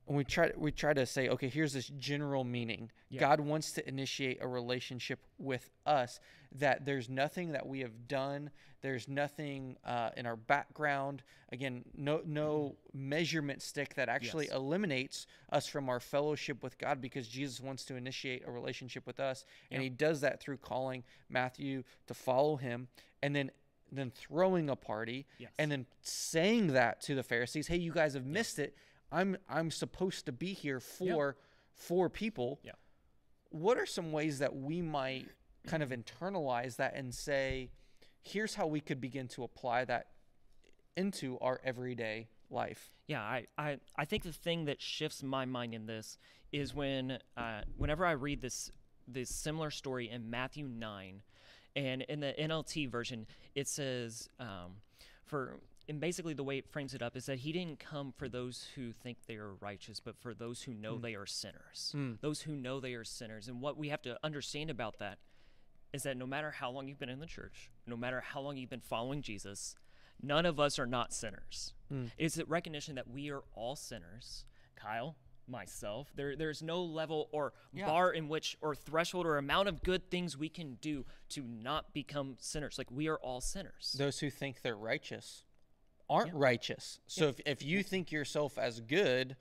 and 0.10 0.18
we 0.18 0.24
try 0.26 0.52
we 0.58 0.72
try 0.72 0.92
to 0.94 1.06
say, 1.06 1.30
okay, 1.30 1.48
here's 1.48 1.72
this 1.74 1.88
general 1.98 2.44
meaning. 2.44 2.92
Yeah. 3.10 3.20
God 3.22 3.40
wants 3.40 3.72
to 3.74 3.88
initiate 3.88 4.40
a 4.42 4.48
relationship 4.48 5.20
with 5.38 5.70
us. 5.86 6.20
That 6.54 6.84
there's 6.84 7.08
nothing 7.10 7.52
that 7.52 7.66
we 7.68 7.82
have 7.82 8.08
done. 8.08 8.50
There's 8.82 9.08
nothing 9.08 9.78
uh, 9.86 10.10
in 10.18 10.26
our 10.26 10.36
background. 10.36 11.22
Again, 11.52 11.86
no 11.96 12.22
no 12.26 12.76
measurement 12.92 13.62
stick 13.62 13.94
that 13.96 14.10
actually 14.10 14.46
Yes. 14.48 14.56
eliminates 14.56 15.28
us 15.52 15.68
from 15.68 15.90
our 15.90 16.00
fellowship 16.00 16.64
with 16.64 16.78
God 16.80 17.02
because 17.02 17.28
Jesus 17.28 17.60
wants 17.62 17.86
to 17.86 17.96
initiate 17.96 18.48
a 18.48 18.52
relationship 18.52 19.06
with 19.06 19.20
us, 19.20 19.46
and 19.70 19.82
He 19.84 19.90
does 19.90 20.22
that 20.22 20.40
through 20.42 20.58
calling 20.58 21.04
Matthew 21.30 21.84
to 22.08 22.14
follow 22.16 22.56
Him, 22.56 22.88
and 23.22 23.36
then 23.36 23.52
then 23.92 24.12
throwing 24.12 24.70
a 24.70 24.76
party, 24.76 25.26
Yes. 25.40 25.50
and 25.58 25.72
then 25.72 25.86
saying 26.02 26.68
that 26.68 27.02
to 27.02 27.16
the 27.16 27.24
Pharisees, 27.24 27.68
"Hey, 27.68 27.78
you 27.78 27.92
guys 27.92 28.14
have 28.14 28.26
missed 28.26 28.60
it. 28.60 28.76
I'm 29.12 29.38
I'm 29.48 29.72
supposed 29.72 30.26
to 30.26 30.32
be 30.32 30.54
here 30.54 30.80
for 30.80 31.38
for 31.74 32.10
people." 32.10 32.60
Yeah. 32.64 32.74
What 33.50 33.78
are 33.78 33.86
some 33.86 34.12
ways 34.12 34.40
that 34.40 34.56
we 34.56 34.82
might 34.82 35.28
kind 35.66 35.82
of 35.82 35.90
internalize 35.90 36.76
that 36.78 36.96
and 36.96 37.14
say, 37.14 37.72
"Here's 38.22 38.56
how 38.56 38.68
we 38.68 38.80
could 38.80 39.02
begin 39.02 39.28
to 39.30 39.44
apply 39.44 39.86
that 39.86 40.08
into 40.96 41.38
our 41.40 41.60
everyday 41.64 42.28
life." 42.50 42.92
Yeah, 43.08 43.22
I, 43.22 43.48
I, 43.58 43.80
I 43.96 44.06
think 44.06 44.22
the 44.24 44.32
thing 44.32 44.66
that 44.66 44.80
shifts 44.80 45.24
my 45.24 45.46
mind 45.46 45.74
in 45.74 45.88
this 45.88 46.20
is 46.52 46.76
when 46.76 47.18
uh, 47.36 47.62
whenever 47.78 48.06
I 48.06 48.12
read 48.12 48.42
this 48.42 48.72
this 49.08 49.30
similar 49.30 49.72
story 49.72 50.10
in 50.10 50.30
Matthew 50.30 50.68
nine, 50.68 51.24
And 51.76 52.02
in 52.04 52.20
the 52.20 52.34
NLT 52.40 52.90
version, 52.90 53.28
it 53.56 53.68
says 53.68 54.30
um, 54.40 54.82
for 55.26 55.60
and 55.90 56.00
basically 56.00 56.36
the 56.36 56.44
way 56.44 56.60
it 56.60 56.72
frames 56.72 56.94
it 56.94 57.02
up 57.02 57.18
is 57.18 57.26
that 57.26 57.40
he 57.40 57.52
didn't 57.52 57.80
come 57.80 58.14
for 58.16 58.30
those 58.30 58.68
who 58.76 58.94
think 58.94 59.26
they 59.26 59.36
are 59.36 59.56
righteous, 59.56 60.00
but 60.00 60.16
for 60.16 60.36
those 60.36 60.62
who 60.62 60.74
know 60.74 60.96
hmm. 60.96 61.02
they 61.02 61.16
are 61.16 61.26
sinners. 61.26 61.90
Hmm. 61.92 62.14
Those 62.22 62.42
who 62.42 62.56
know 62.56 62.80
they 62.80 62.94
are 62.94 63.04
sinners. 63.04 63.48
And 63.48 63.60
what 63.60 63.76
we 63.76 63.90
have 63.90 64.04
to 64.04 64.18
understand 64.24 64.70
about 64.70 65.00
that 65.00 65.18
is 65.92 66.04
that 66.04 66.16
no 66.16 66.28
matter 66.28 66.52
how 66.52 66.70
long 66.70 66.88
you've 66.88 67.00
been 67.00 67.10
in 67.10 67.20
the 67.20 67.26
church, 67.26 67.72
no 67.88 67.98
matter 67.98 68.22
how 68.22 68.40
long 68.40 68.56
you've 68.56 68.70
been 68.70 68.80
following 68.80 69.24
Jesus, 69.24 69.76
none 70.22 70.46
of 70.46 70.60
us 70.60 70.78
are 70.78 70.86
not 70.86 71.12
sinners. 71.12 71.74
Hmm. 71.90 72.06
It's 72.20 72.38
a 72.38 72.46
recognition 72.46 72.94
that 72.96 73.10
we 73.10 73.32
are 73.32 73.42
all 73.56 73.76
sinners. 73.76 74.46
Kyle, 74.76 75.16
myself, 75.48 76.12
there 76.16 76.36
there's 76.36 76.62
no 76.62 76.84
level 76.84 77.30
or 77.32 77.54
Yeah. 77.74 77.88
bar 77.88 78.12
in 78.12 78.30
which 78.30 78.56
or 78.62 78.76
threshold 78.76 79.26
or 79.26 79.40
amount 79.40 79.68
of 79.68 79.82
good 79.82 80.12
things 80.12 80.38
we 80.38 80.50
can 80.50 80.76
do 80.76 81.08
to 81.30 81.42
not 81.42 81.94
become 81.94 82.38
sinners. 82.40 82.78
Like 82.78 82.92
we 82.92 83.08
are 83.08 83.18
all 83.18 83.42
sinners. 83.42 83.96
Those 83.98 84.20
who 84.20 84.30
think 84.30 84.62
they're 84.62 84.78
righteous 84.78 85.46
aren't 86.10 86.34
righteous. 86.34 87.00
So 87.08 87.28
if, 87.28 87.40
if 87.46 87.64
you 87.64 87.84
think 87.84 88.12
yourself 88.12 88.58
as 88.58 88.80
good, 88.80 89.36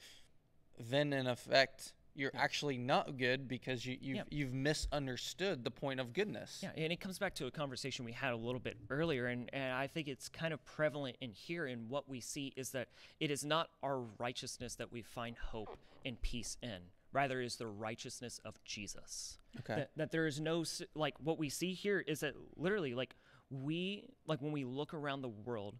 then 0.78 1.12
in 1.12 1.26
effect 1.26 1.92
you're 2.14 2.32
actually 2.34 2.76
not 2.78 3.16
good 3.16 3.46
because 3.46 3.86
you, 3.86 3.96
you've, 4.00 4.16
Yeah. 4.16 4.22
you've 4.30 4.52
misunderstood 4.52 5.62
the 5.62 5.70
point 5.70 6.00
of 6.00 6.12
goodness. 6.12 6.58
Yeah, 6.64 6.72
and 6.76 6.92
it 6.92 6.98
comes 6.98 7.16
back 7.16 7.34
to 7.36 7.46
a 7.46 7.50
conversation 7.52 8.04
we 8.04 8.10
had 8.10 8.32
a 8.32 8.36
little 8.36 8.58
bit 8.58 8.76
earlier, 8.90 9.26
and, 9.28 9.48
and 9.52 9.72
I 9.72 9.86
think 9.86 10.08
it's 10.08 10.28
kind 10.28 10.52
of 10.52 10.64
prevalent 10.64 11.16
in 11.20 11.30
here. 11.30 11.66
And 11.66 11.88
what 11.88 12.08
we 12.08 12.20
see 12.20 12.52
is 12.56 12.70
that 12.70 12.88
it 13.20 13.30
is 13.30 13.44
not 13.44 13.70
our 13.84 14.00
righteousness 14.18 14.74
that 14.76 14.90
we 14.90 15.00
find 15.00 15.36
hope 15.36 15.78
and 16.04 16.20
peace 16.20 16.56
in, 16.60 16.78
rather, 17.12 17.40
is 17.40 17.54
the 17.54 17.68
righteousness 17.68 18.40
of 18.44 18.62
Jesus. 18.64 19.38
Okay. 19.60 19.76
That, 19.76 19.90
that 19.94 20.10
there 20.10 20.26
is 20.26 20.40
no, 20.40 20.64
like, 20.96 21.14
what 21.22 21.38
we 21.38 21.48
see 21.48 21.72
here 21.72 22.00
is 22.00 22.18
that 22.20 22.34
literally, 22.56 22.96
like, 22.96 23.14
we, 23.48 24.08
like, 24.26 24.42
when 24.42 24.50
we 24.50 24.64
look 24.64 24.92
around 24.92 25.22
the 25.22 25.28
world, 25.28 25.76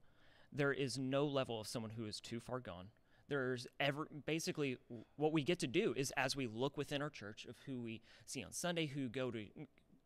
there 0.59 0.73
is 0.73 0.99
no 0.99 1.25
level 1.25 1.61
of 1.61 1.67
someone 1.67 1.93
who 1.93 2.05
is 2.05 2.21
too 2.21 2.41
far 2.41 2.59
gone. 2.59 2.89
There's 3.29 3.67
ever 3.79 4.09
basically 4.27 4.79
what 5.17 5.33
we 5.33 5.43
get 5.43 5.59
to 5.61 5.67
do 5.67 5.95
is 5.97 6.13
as 6.17 6.35
we 6.35 6.47
look 6.47 6.77
within 6.77 7.01
our 7.01 7.11
church 7.11 7.47
of 7.47 7.57
who 7.67 7.81
we 7.81 8.03
see 8.27 8.43
on 8.43 8.53
Sunday, 8.53 8.87
who 8.87 9.09
go 9.09 9.31
to 9.31 9.47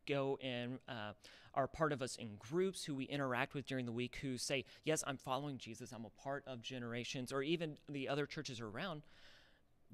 go 0.07 0.39
and 0.43 0.79
uh, 0.89 1.13
are 1.55 1.67
part 1.67 1.93
of 1.93 2.03
us 2.03 2.17
in 2.17 2.37
groups, 2.39 2.85
who 2.85 2.95
we 2.95 3.05
interact 3.05 3.55
with 3.55 3.67
during 3.67 3.87
the 3.87 3.93
week, 3.93 4.19
who 4.23 4.37
say, 4.37 4.65
"Yes, 4.85 5.03
I'm 5.07 5.17
following 5.17 5.57
Jesus. 5.57 5.93
I'm 5.93 6.05
a 6.05 6.23
part 6.23 6.45
of 6.47 6.61
generations," 6.61 7.33
or 7.33 7.43
even 7.43 7.79
the 7.89 8.09
other 8.09 8.27
churches 8.27 8.61
around. 8.61 9.03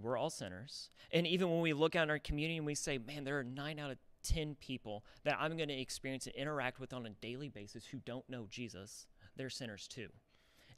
We're 0.01 0.17
all 0.17 0.31
sinners, 0.31 0.91
and 1.13 1.27
even 1.27 1.51
when 1.51 1.61
we 1.61 1.73
look 1.73 1.95
out 1.95 2.05
in 2.05 2.11
our 2.11 2.19
community 2.19 2.57
and 2.57 2.67
we 2.67 2.75
say, 2.75 2.99
"Man, 2.99 3.25
there 3.25 3.39
are 3.39 3.45
nine 3.45 3.79
out 3.79 3.91
of 3.91 3.99
10 4.23 4.57
people 4.57 5.05
that 5.25 5.37
I'm 5.39 5.57
going 5.57 5.69
to 5.69 5.81
experience 5.81 6.27
and 6.27 6.35
interact 6.35 6.81
with 6.81 6.93
on 6.93 7.07
a 7.07 7.11
daily 7.11 7.49
basis 7.49 7.85
who 7.87 7.99
don't 7.99 8.29
know 8.29 8.47
Jesus, 8.49 9.07
they're 9.37 9.51
sinners 9.51 9.87
too. 9.87 10.09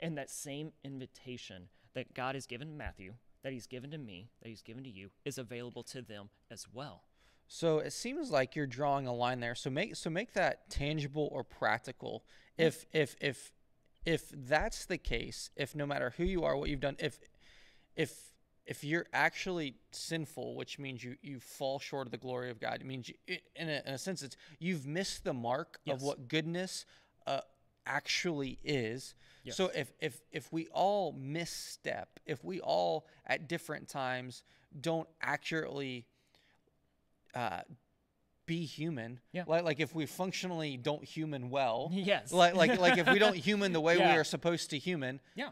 And 0.01 0.17
that 0.17 0.31
same 0.31 0.73
invitation 0.85 1.69
that 1.95 2.15
God 2.15 2.35
has 2.35 2.47
given 2.47 2.77
Matthew, 2.77 3.15
that 3.43 3.53
he's 3.53 3.67
given 3.67 3.91
to 3.91 3.99
me, 3.99 4.31
that 4.43 4.49
he's 4.49 4.63
given 4.63 4.85
to 4.85 4.91
you, 4.91 5.11
is 5.25 5.39
available 5.39 5.83
to 5.85 6.03
them 6.03 6.31
as 6.51 6.67
well. 6.73 7.05
So 7.53 7.81
it 7.81 7.93
seems 7.93 8.31
like 8.31 8.55
you're 8.55 8.67
drawing 8.67 9.09
a 9.09 9.13
line 9.13 9.41
there. 9.41 9.57
So 9.57 9.71
make 9.71 9.97
so 9.97 10.09
make 10.09 10.35
that 10.35 10.71
tangible 10.71 11.29
or 11.33 11.43
practical. 11.43 12.25
If 12.57 12.87
if 12.93 13.17
if 13.21 13.53
if 14.07 14.31
that's 14.31 14.87
the 14.87 14.99
case, 14.99 15.51
if 15.57 15.75
no 15.75 15.85
matter 15.85 16.15
who 16.17 16.25
you 16.25 16.45
are, 16.45 16.57
what 16.57 16.71
you've 16.71 16.81
done, 16.81 16.97
if 17.01 17.19
if 17.97 18.33
if 18.67 18.85
you're 18.85 19.07
actually 19.13 19.75
sinful, 19.91 20.55
which 20.55 20.79
means 20.79 21.03
you 21.03 21.17
you 21.23 21.41
fall 21.41 21.81
short 21.81 22.07
of 22.07 22.13
the 22.13 22.19
glory 22.19 22.51
of 22.51 22.61
God, 22.61 22.79
it 22.81 22.87
means 22.87 23.09
you, 23.09 23.17
it, 23.27 23.43
in, 23.57 23.69
a, 23.69 23.83
in 23.85 23.95
a 23.95 23.99
sense 23.99 24.23
it's 24.23 24.37
you've 24.61 24.87
missed 24.87 25.25
the 25.25 25.35
mark 25.35 25.81
of 25.89 26.03
what 26.03 26.29
goodness 26.29 26.87
uh, 27.27 27.41
actually 27.85 28.61
is. 28.63 29.15
Yes. 29.43 29.57
So 29.57 29.71
if 29.75 29.93
if 30.01 30.21
if 30.33 30.53
we 30.53 30.69
all 30.69 31.13
misstep, 31.13 32.21
if 32.27 32.45
we 32.45 32.61
all 32.61 33.07
at 33.27 33.49
different 33.49 33.89
times 33.89 34.45
don't 34.79 35.09
accurately 35.23 36.07
uh, 37.35 37.61
be 38.47 38.65
human. 38.65 39.21
Yeah. 39.33 39.45
Like 39.47 39.65
like 39.65 39.81
if 39.81 39.95
we 39.95 40.07
functionally 40.07 40.77
don't 40.77 41.05
human 41.05 41.51
well. 41.51 41.91
Yes. 41.95 42.33
Like 42.33 42.55
like 42.55 42.79
like 42.79 42.99
if 42.99 43.09
we 43.09 43.19
don't 43.19 43.37
human 43.37 43.73
the 43.73 43.81
way 43.81 43.97
Yeah. 43.97 44.13
we 44.13 44.19
are 44.19 44.25
supposed 44.25 44.71
to 44.71 44.79
human. 44.79 45.21
Yeah. 45.35 45.51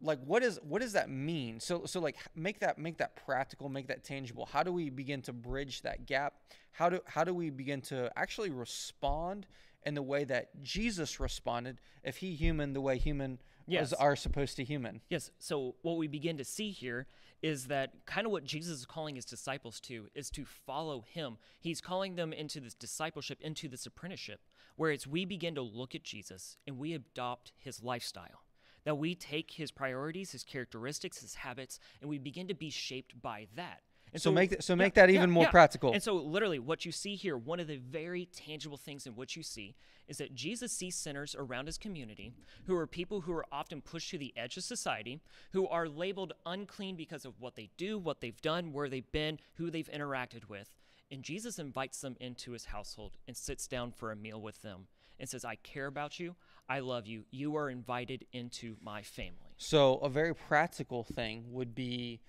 Like 0.00 0.18
what 0.24 0.42
is 0.42 0.58
what 0.62 0.80
does 0.82 0.94
that 0.94 1.10
mean? 1.10 1.60
So 1.60 1.84
so 1.84 2.00
like 2.00 2.16
make 2.34 2.60
that 2.60 2.78
make 2.78 2.98
that 2.98 3.16
practical, 3.26 3.68
make 3.68 3.88
that 3.88 4.04
tangible. 4.04 4.46
How 4.46 4.62
do 4.62 4.72
we 4.72 4.88
begin 4.90 5.20
to 5.22 5.32
bridge 5.32 5.82
that 5.82 6.06
gap? 6.06 6.34
How 6.72 6.88
do 6.88 7.00
how 7.06 7.24
do 7.24 7.34
we 7.34 7.50
begin 7.50 7.80
to 7.82 8.10
actually 8.16 8.50
respond 8.50 9.46
in 9.84 9.94
the 9.94 10.02
way 10.02 10.24
that 10.24 10.62
Jesus 10.62 11.18
responded 11.20 11.78
if 12.02 12.18
he 12.18 12.34
human 12.34 12.72
the 12.72 12.80
way 12.80 12.98
human 12.98 13.38
Yes. 13.66 13.92
are 13.92 14.16
supposed 14.16 14.56
to 14.56 14.64
human? 14.64 15.00
Yes. 15.08 15.30
So 15.38 15.76
what 15.82 15.96
we 15.96 16.08
begin 16.08 16.36
to 16.38 16.44
see 16.44 16.70
here 16.70 17.06
is 17.42 17.66
that 17.66 17.92
kind 18.06 18.26
of 18.26 18.32
what 18.32 18.44
Jesus 18.44 18.78
is 18.80 18.86
calling 18.86 19.16
his 19.16 19.24
disciples 19.24 19.80
to 19.80 20.08
is 20.14 20.30
to 20.30 20.44
follow 20.44 21.00
him. 21.02 21.38
He's 21.60 21.80
calling 21.80 22.14
them 22.16 22.32
into 22.32 22.60
this 22.60 22.74
discipleship, 22.74 23.40
into 23.40 23.68
this 23.68 23.86
apprenticeship, 23.86 24.40
where 24.76 24.90
it's 24.90 25.06
we 25.06 25.24
begin 25.24 25.54
to 25.56 25.62
look 25.62 25.94
at 25.94 26.04
Jesus 26.04 26.56
and 26.66 26.78
we 26.78 26.92
adopt 26.92 27.52
his 27.56 27.82
lifestyle. 27.82 28.44
That 28.84 28.98
we 28.98 29.14
take 29.14 29.52
his 29.52 29.70
priorities, 29.70 30.32
his 30.32 30.42
characteristics, 30.42 31.20
his 31.20 31.36
habits, 31.36 31.78
and 32.00 32.10
we 32.10 32.18
begin 32.18 32.48
to 32.48 32.54
be 32.54 32.70
shaped 32.70 33.20
by 33.20 33.46
that. 33.54 33.82
And 34.12 34.20
So 34.20 34.30
make 34.30 34.50
th- 34.50 34.62
so 34.62 34.74
yeah, 34.74 34.78
make 34.78 34.94
that 34.94 35.08
yeah, 35.08 35.16
even 35.16 35.30
more 35.30 35.44
yeah. 35.44 35.50
practical. 35.50 35.92
And 35.92 36.02
so, 36.02 36.16
literally, 36.16 36.58
what 36.58 36.84
you 36.84 36.92
see 36.92 37.14
here, 37.14 37.36
one 37.36 37.60
of 37.60 37.66
the 37.66 37.78
very 37.78 38.26
tangible 38.26 38.76
things 38.76 39.06
in 39.06 39.14
what 39.14 39.36
you 39.36 39.42
see 39.42 39.74
is 40.06 40.18
that 40.18 40.34
Jesus 40.34 40.72
sees 40.72 40.94
sinners 40.94 41.34
around 41.38 41.66
his 41.66 41.78
community 41.78 42.34
who 42.66 42.76
are 42.76 42.86
people 42.86 43.22
who 43.22 43.32
are 43.32 43.46
often 43.50 43.80
pushed 43.80 44.10
to 44.10 44.18
the 44.18 44.34
edge 44.36 44.56
of 44.56 44.64
society, 44.64 45.20
who 45.52 45.66
are 45.68 45.88
labeled 45.88 46.34
unclean 46.44 46.96
because 46.96 47.24
of 47.24 47.40
what 47.40 47.54
they 47.54 47.70
do, 47.76 47.98
what 47.98 48.20
they've 48.20 48.40
done, 48.42 48.72
where 48.72 48.88
they've 48.88 49.10
been, 49.12 49.38
who 49.54 49.70
they've 49.70 49.90
interacted 49.90 50.48
with. 50.48 50.74
And 51.10 51.22
Jesus 51.22 51.58
invites 51.58 52.00
them 52.00 52.16
into 52.20 52.52
his 52.52 52.66
household 52.66 53.16
and 53.28 53.36
sits 53.36 53.66
down 53.66 53.92
for 53.92 54.10
a 54.10 54.16
meal 54.16 54.40
with 54.40 54.62
them 54.62 54.86
and 55.20 55.28
says, 55.28 55.44
I 55.44 55.56
care 55.56 55.86
about 55.86 56.18
you. 56.18 56.34
I 56.68 56.80
love 56.80 57.06
you. 57.06 57.24
You 57.30 57.56
are 57.56 57.68
invited 57.68 58.24
into 58.32 58.76
my 58.82 59.02
family. 59.02 59.54
So 59.58 59.96
a 59.98 60.08
very 60.08 60.34
practical 60.34 61.04
thing 61.04 61.44
would 61.52 61.74
be 61.74 62.20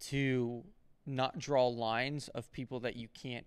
to 0.00 0.64
not 1.08 1.38
draw 1.38 1.66
lines 1.66 2.28
of 2.28 2.50
people 2.52 2.80
that 2.80 2.96
you 2.96 3.08
can't 3.08 3.46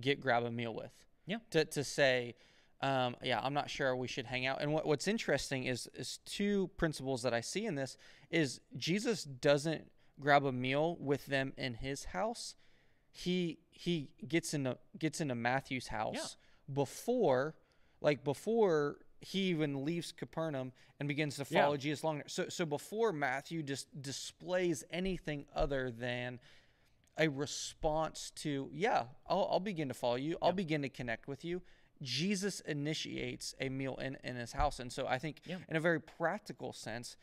get 0.00 0.20
grab 0.20 0.44
a 0.44 0.50
meal 0.50 0.74
with. 0.74 0.92
Yeah. 1.26 1.38
To 1.50 1.64
to 1.64 1.84
say, 1.84 2.34
um, 2.80 3.16
yeah, 3.22 3.40
I'm 3.42 3.54
not 3.54 3.70
sure 3.70 3.96
we 3.96 4.08
should 4.08 4.26
hang 4.26 4.46
out. 4.46 4.60
And 4.60 4.72
what, 4.72 4.86
what's 4.86 5.08
interesting 5.08 5.64
is 5.64 5.88
is 5.94 6.18
two 6.26 6.68
principles 6.76 7.22
that 7.22 7.32
I 7.32 7.40
see 7.40 7.64
in 7.66 7.74
this 7.74 7.96
is 8.30 8.60
Jesus 8.76 9.24
doesn't 9.24 9.90
grab 10.20 10.44
a 10.44 10.52
meal 10.52 10.96
with 11.00 11.26
them 11.26 11.52
in 11.56 11.74
his 11.74 12.04
house. 12.04 12.54
He 13.10 13.58
he 13.70 14.10
gets 14.28 14.52
into 14.54 14.76
gets 14.98 15.20
into 15.20 15.34
Matthew's 15.34 15.88
house 15.88 16.36
before 16.72 17.54
like 18.00 18.24
before 18.24 18.98
he 19.20 19.40
even 19.48 19.84
leaves 19.84 20.12
Capernaum 20.12 20.72
and 21.00 21.08
begins 21.08 21.36
to 21.36 21.46
Yeah. 21.50 21.62
follow 21.62 21.76
Jesus 21.78 22.04
longer. 22.04 22.24
So 22.26 22.48
so 22.48 22.66
before 22.66 23.12
Matthew 23.12 23.62
just 23.62 23.88
displays 24.02 24.84
anything 24.90 25.46
other 25.54 25.90
than 25.90 26.38
a 27.18 27.28
response 27.28 28.30
to 28.36 28.68
yeah, 28.72 29.04
I'll, 29.28 29.48
I'll 29.50 29.60
begin 29.60 29.88
to 29.88 29.94
follow 29.94 30.16
you. 30.16 30.36
I'll 30.42 30.52
begin 30.52 30.82
to 30.82 30.88
connect 30.88 31.28
with 31.28 31.44
you. 31.44 31.62
Jesus 32.02 32.60
initiates 32.60 33.54
a 33.60 33.68
meal 33.70 33.96
in, 33.96 34.18
in 34.22 34.36
his 34.36 34.52
house. 34.52 34.80
And 34.80 34.92
so 34.92 35.06
I 35.06 35.18
think 35.18 35.40
Yeah. 35.46 35.56
in 35.68 35.76
a 35.76 35.80
very 35.80 36.00
practical 36.00 36.72
sense, 36.72 37.16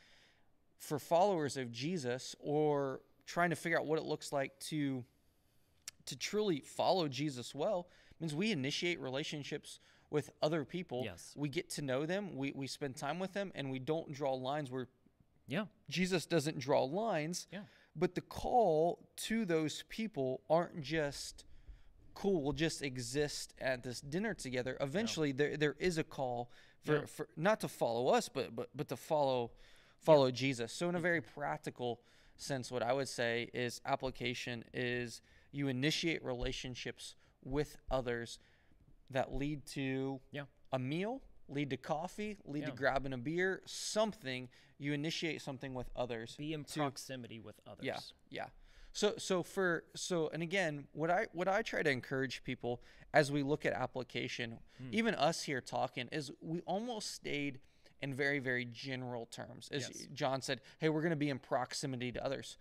for 0.79 0.99
followers 0.99 1.55
of 1.57 1.71
Jesus 1.71 2.35
or 2.39 3.01
trying 3.25 3.51
to 3.51 3.55
figure 3.55 3.79
out 3.79 3.85
what 3.85 3.97
it 3.99 4.03
looks 4.05 4.33
like 4.33 4.57
to 4.59 5.05
to 6.05 6.17
truly 6.17 6.59
follow 6.59 7.07
Jesus 7.07 7.55
well 7.55 7.87
means 8.19 8.35
we 8.35 8.51
initiate 8.51 8.99
relationships 8.99 9.79
with 10.09 10.29
other 10.41 10.65
people. 10.65 11.01
Yes. 11.05 11.31
We 11.37 11.47
get 11.47 11.69
to 11.71 11.81
know 11.81 12.05
them, 12.05 12.35
we, 12.35 12.51
we 12.53 12.67
spend 12.67 12.97
time 12.97 13.19
with 13.19 13.31
them, 13.33 13.51
and 13.55 13.71
we 13.71 13.79
don't 13.79 14.11
draw 14.11 14.33
lines 14.33 14.69
where 14.69 14.87
Yeah. 15.47 15.65
Jesus 15.89 16.25
doesn't 16.25 16.59
draw 16.59 16.83
lines. 16.83 17.47
Yeah. 17.51 17.61
But 17.95 18.15
the 18.15 18.21
call 18.21 18.99
to 19.17 19.45
those 19.45 19.83
people 19.89 20.41
aren't 20.49 20.81
just 20.81 21.45
cool, 22.15 22.41
we'll 22.43 22.53
just 22.53 22.81
exist 22.81 23.53
at 23.59 23.83
this 23.83 24.01
dinner 24.01 24.33
together. 24.33 24.77
Eventually 24.79 25.31
there 25.31 25.57
there 25.57 25.75
is 25.79 25.97
a 25.97 26.03
call 26.03 26.51
for, 26.83 26.99
Yeah. 26.99 27.05
for 27.05 27.27
not 27.35 27.59
to 27.61 27.67
follow 27.67 28.09
us, 28.09 28.29
but 28.29 28.55
but 28.55 28.69
but 28.75 28.87
to 28.89 28.97
follow 28.97 29.51
follow 29.99 30.31
Jesus. 30.31 30.71
So 30.73 30.89
in 30.89 30.95
a 30.95 30.99
very 30.99 31.21
mm-hmm. 31.21 31.39
practical 31.39 32.01
sense, 32.35 32.71
what 32.71 32.83
I 32.83 32.93
would 32.93 33.07
say 33.07 33.49
is 33.53 33.81
application 33.85 34.63
is 34.73 35.21
you 35.51 35.67
initiate 35.67 36.23
relationships 36.23 37.15
with 37.43 37.77
others 37.91 38.39
that 39.09 39.33
lead 39.33 39.65
to 39.67 40.19
Yeah. 40.31 40.45
a 40.71 40.79
meal, 40.79 41.21
lead 41.47 41.69
to 41.69 41.77
coffee, 41.77 42.37
lead 42.45 42.65
to 42.65 42.71
grabbing 42.71 43.13
a 43.13 43.17
beer, 43.17 43.61
something. 43.65 44.49
You 44.83 44.93
initiate 44.93 45.41
something 45.41 45.73
with 45.73 45.89
others. 45.95 46.35
Be 46.37 46.53
in 46.53 46.65
to- 46.65 46.79
proximity 46.79 47.39
with 47.39 47.55
others. 47.65 47.85
yeah, 47.85 47.99
yeah. 48.29 48.45
So 48.91 49.15
so 49.17 49.41
for 49.41 49.83
so 49.95 50.29
and 50.31 50.43
again, 50.43 50.87
what 50.93 51.09
I 51.09 51.25
what 51.33 51.47
I 51.47 51.63
try 51.63 51.81
to 51.81 51.89
encourage 51.89 52.43
people 52.43 52.81
as 53.13 53.31
we 53.31 53.41
look 53.41 53.65
at 53.65 53.73
application, 53.73 54.59
hmm. 54.77 54.89
even 54.91 55.15
us 55.15 55.43
here 55.43 55.61
talking, 55.61 56.07
is 56.11 56.31
we 56.41 56.61
almost 56.61 57.11
stayed 57.11 57.59
in 58.01 58.13
very 58.13 58.39
very 58.39 58.65
general 58.65 59.25
terms. 59.25 59.69
As 59.71 59.89
Yes. 59.89 60.07
John 60.13 60.41
said, 60.41 60.61
hey, 60.79 60.89
we're 60.89 61.01
going 61.01 61.09
to 61.09 61.15
be 61.15 61.29
in 61.29 61.39
proximity 61.39 62.11
to 62.11 62.23
others. 62.23 62.57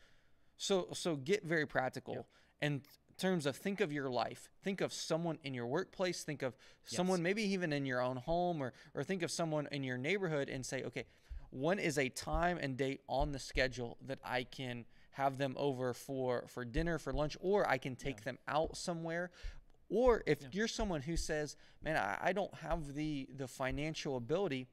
So 0.57 0.89
so 0.95 1.17
get 1.17 1.45
very 1.45 1.67
practical 1.67 2.27
in 2.63 2.83
terms 3.19 3.45
of 3.45 3.55
think 3.57 3.81
of 3.81 3.93
your 3.93 4.09
life. 4.09 4.49
Think 4.63 4.81
of 4.81 4.93
someone 4.93 5.39
in 5.43 5.53
your 5.53 5.67
workplace, 5.67 6.25
think 6.25 6.43
of 6.43 6.57
someone 6.87 7.23
maybe 7.23 7.43
even 7.43 7.73
in 7.75 7.85
your 7.85 8.01
own 8.01 8.17
home 8.17 8.63
or 8.63 8.73
or 8.95 9.05
think 9.05 9.23
of 9.23 9.31
someone 9.31 9.69
in 9.71 9.85
your 9.85 9.99
neighborhood 9.99 10.49
and 10.49 10.65
say, 10.65 10.83
okay, 10.83 11.05
when 11.53 11.79
is 11.79 11.99
a 11.99 12.09
time 12.09 12.59
and 12.61 12.77
date 12.77 13.03
on 13.09 13.31
the 13.33 13.39
schedule 13.39 13.99
that 14.07 14.19
I 14.25 14.45
can 14.45 14.87
have 15.13 15.37
them 15.37 15.55
over 15.59 15.93
for 15.93 16.45
for 16.49 16.65
dinner, 16.65 16.99
for 16.99 17.13
lunch, 17.13 17.37
or 17.41 17.69
I 17.69 17.79
can 17.79 17.95
take 17.95 18.25
them 18.25 18.39
out 18.49 18.77
somewhere. 18.77 19.31
Or 19.91 20.23
if 20.27 20.39
you're 20.53 20.69
someone 20.69 21.03
who 21.03 21.17
says, 21.17 21.57
"Man, 21.83 21.97
I, 21.97 22.19
I 22.29 22.33
don't 22.33 22.55
have 22.57 22.95
the 22.95 23.29
the 23.37 23.47
financial 23.47 24.17
ability," 24.17 24.67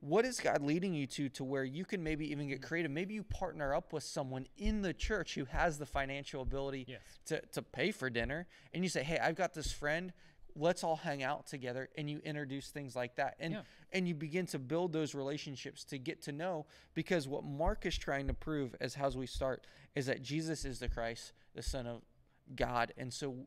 what 0.00 0.24
is 0.24 0.40
God 0.40 0.62
leading 0.62 0.92
you 0.92 1.06
to 1.06 1.28
to 1.30 1.44
where 1.44 1.64
you 1.64 1.84
can 1.84 2.02
maybe 2.02 2.30
even 2.30 2.48
get 2.48 2.60
mm. 2.60 2.64
creative? 2.64 2.90
Maybe 2.90 3.14
you 3.14 3.22
partner 3.22 3.74
up 3.74 3.92
with 3.92 4.02
someone 4.02 4.46
in 4.58 4.82
the 4.82 4.92
church 4.92 5.34
who 5.36 5.46
has 5.46 5.78
the 5.78 5.86
financial 5.86 6.42
ability 6.42 6.86
Yes. 6.88 7.00
to, 7.26 7.40
to 7.52 7.62
pay 7.62 7.92
for 7.92 8.10
dinner. 8.10 8.48
And 8.74 8.82
you 8.82 8.90
say, 8.90 9.02
Hey, 9.04 9.18
I've 9.18 9.36
got 9.36 9.54
this 9.54 9.72
friend. 9.72 10.12
Let's 10.54 10.84
all 10.84 10.96
hang 10.96 11.22
out 11.22 11.46
together. 11.46 11.88
And 11.96 12.08
you 12.10 12.18
introduce 12.24 12.70
things 12.70 12.94
like 12.96 13.16
that. 13.16 13.36
And 13.38 13.54
Yeah. 13.54 13.62
and 13.92 14.08
you 14.08 14.14
begin 14.14 14.46
to 14.46 14.58
build 14.58 14.92
those 14.92 15.14
relationships 15.14 15.84
to 15.84 15.98
get 15.98 16.22
to 16.22 16.32
know 16.32 16.66
because 16.94 17.28
what 17.28 17.44
Mark 17.44 17.84
is 17.86 17.96
trying 17.98 18.26
to 18.28 18.34
prove 18.34 18.74
as 18.80 18.94
how 18.94 19.10
we 19.10 19.26
start 19.26 19.66
is 19.94 20.06
that 20.06 20.22
Jesus 20.22 20.64
is 20.64 20.78
the 20.78 20.88
Christ, 20.88 21.32
the 21.54 21.62
Son 21.62 21.86
of 21.86 22.02
God. 22.54 22.92
And 22.96 23.12
so 23.12 23.46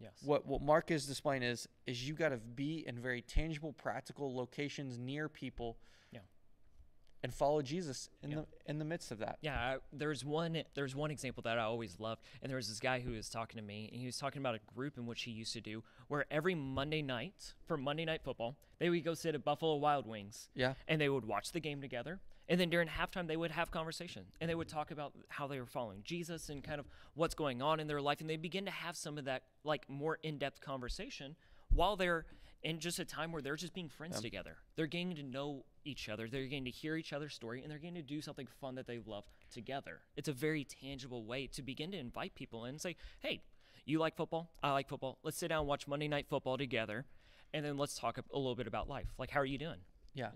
Yes. 0.00 0.22
what 0.22 0.44
what 0.46 0.60
Mark 0.60 0.90
is 0.90 1.06
displaying 1.06 1.42
is 1.42 1.68
is 1.86 2.06
you 2.06 2.14
got 2.14 2.30
to 2.30 2.38
be 2.38 2.86
in 2.86 2.98
very 2.98 3.22
tangible, 3.22 3.72
practical 3.72 4.34
locations 4.34 4.98
near 4.98 5.28
people. 5.28 5.78
Yeah. 6.10 6.20
And 7.24 7.32
follow 7.32 7.62
Jesus 7.62 8.10
in 8.22 8.30
Yeah. 8.32 8.36
the 8.36 8.46
in 8.70 8.78
the 8.78 8.84
midst 8.84 9.10
of 9.10 9.18
that. 9.20 9.38
Yeah, 9.40 9.58
I, 9.58 9.76
there's 9.94 10.24
one 10.26 10.62
there's 10.74 10.94
one 10.94 11.10
example 11.10 11.42
that 11.44 11.58
I 11.58 11.62
always 11.62 11.98
loved, 11.98 12.20
and 12.42 12.50
there 12.50 12.56
was 12.58 12.68
this 12.68 12.78
guy 12.80 13.00
who 13.00 13.12
was 13.12 13.30
talking 13.30 13.56
to 13.56 13.62
me, 13.64 13.88
and 13.90 13.98
he 13.98 14.04
was 14.06 14.18
talking 14.18 14.40
about 14.42 14.54
a 14.54 14.60
group 14.74 14.98
in 14.98 15.06
which 15.06 15.22
he 15.22 15.30
used 15.30 15.54
to 15.54 15.62
do, 15.62 15.82
where 16.08 16.26
every 16.30 16.54
Monday 16.54 17.00
night 17.00 17.54
for 17.66 17.78
Monday 17.78 18.04
Night 18.04 18.20
Football, 18.22 18.56
they 18.78 18.90
would 18.90 19.02
go 19.04 19.14
sit 19.14 19.34
at 19.34 19.42
Buffalo 19.42 19.76
Wild 19.76 20.06
Wings, 20.06 20.50
Yeah. 20.54 20.74
and 20.86 21.00
they 21.00 21.08
would 21.08 21.24
watch 21.24 21.52
the 21.52 21.60
game 21.60 21.80
together, 21.80 22.20
and 22.46 22.60
then 22.60 22.68
during 22.68 22.88
halftime 22.88 23.26
they 23.26 23.38
would 23.38 23.52
have 23.52 23.70
conversation, 23.70 24.26
and 24.38 24.50
they 24.50 24.54
would 24.54 24.68
talk 24.68 24.90
about 24.90 25.14
how 25.30 25.46
they 25.46 25.58
were 25.58 25.66
following 25.66 26.02
Jesus 26.04 26.50
and 26.50 26.62
kind 26.62 26.78
of 26.78 26.86
what's 27.14 27.34
going 27.34 27.62
on 27.62 27.80
in 27.80 27.86
their 27.86 28.02
life, 28.02 28.20
and 28.20 28.28
they 28.28 28.36
begin 28.36 28.66
to 28.66 28.70
have 28.70 28.96
some 28.98 29.16
of 29.16 29.24
that 29.24 29.44
like 29.64 29.88
more 29.88 30.18
in-depth 30.22 30.60
conversation 30.60 31.36
while 31.70 31.96
they're 31.96 32.26
in 32.64 32.80
just 32.80 32.98
a 32.98 33.04
time 33.04 33.30
where 33.30 33.42
they're 33.42 33.56
just 33.56 33.74
being 33.74 33.90
friends 33.90 34.16
together. 34.22 34.56
They're 34.74 34.86
getting 34.86 35.14
to 35.16 35.22
know 35.22 35.64
each 35.84 36.08
other. 36.08 36.28
They're 36.28 36.46
getting 36.46 36.64
to 36.64 36.70
hear 36.70 36.96
each 36.96 37.12
other's 37.12 37.34
story, 37.34 37.62
and 37.62 37.70
they're 37.70 37.78
getting 37.78 37.96
to 37.96 38.02
do 38.02 38.22
something 38.22 38.48
fun 38.60 38.74
that 38.76 38.86
they 38.86 38.98
love 39.04 39.24
together. 39.52 40.00
It's 40.16 40.28
a 40.28 40.32
very 40.32 40.64
tangible 40.64 41.24
way 41.24 41.46
to 41.48 41.62
begin 41.62 41.92
to 41.92 41.98
invite 41.98 42.34
people 42.34 42.64
in 42.64 42.70
and 42.70 42.80
say, 42.80 42.96
"Hey, 43.20 43.42
you 43.84 43.98
like 43.98 44.16
football? 44.16 44.50
I 44.62 44.72
like 44.72 44.88
football. 44.88 45.18
Let's 45.22 45.36
sit 45.36 45.48
down 45.48 45.60
and 45.60 45.68
watch 45.68 45.86
Monday 45.86 46.08
Night 46.08 46.26
Football 46.28 46.56
together, 46.56 47.04
and 47.52 47.64
then 47.64 47.76
let's 47.76 47.98
talk 47.98 48.16
a, 48.16 48.24
a 48.32 48.38
little 48.38 48.56
bit 48.56 48.66
about 48.66 48.88
life. 48.88 49.08
Like, 49.18 49.30
how 49.30 49.40
are 49.40 49.46
you 49.46 49.58
doing?" 49.58 49.80
Yeah. 50.14 50.30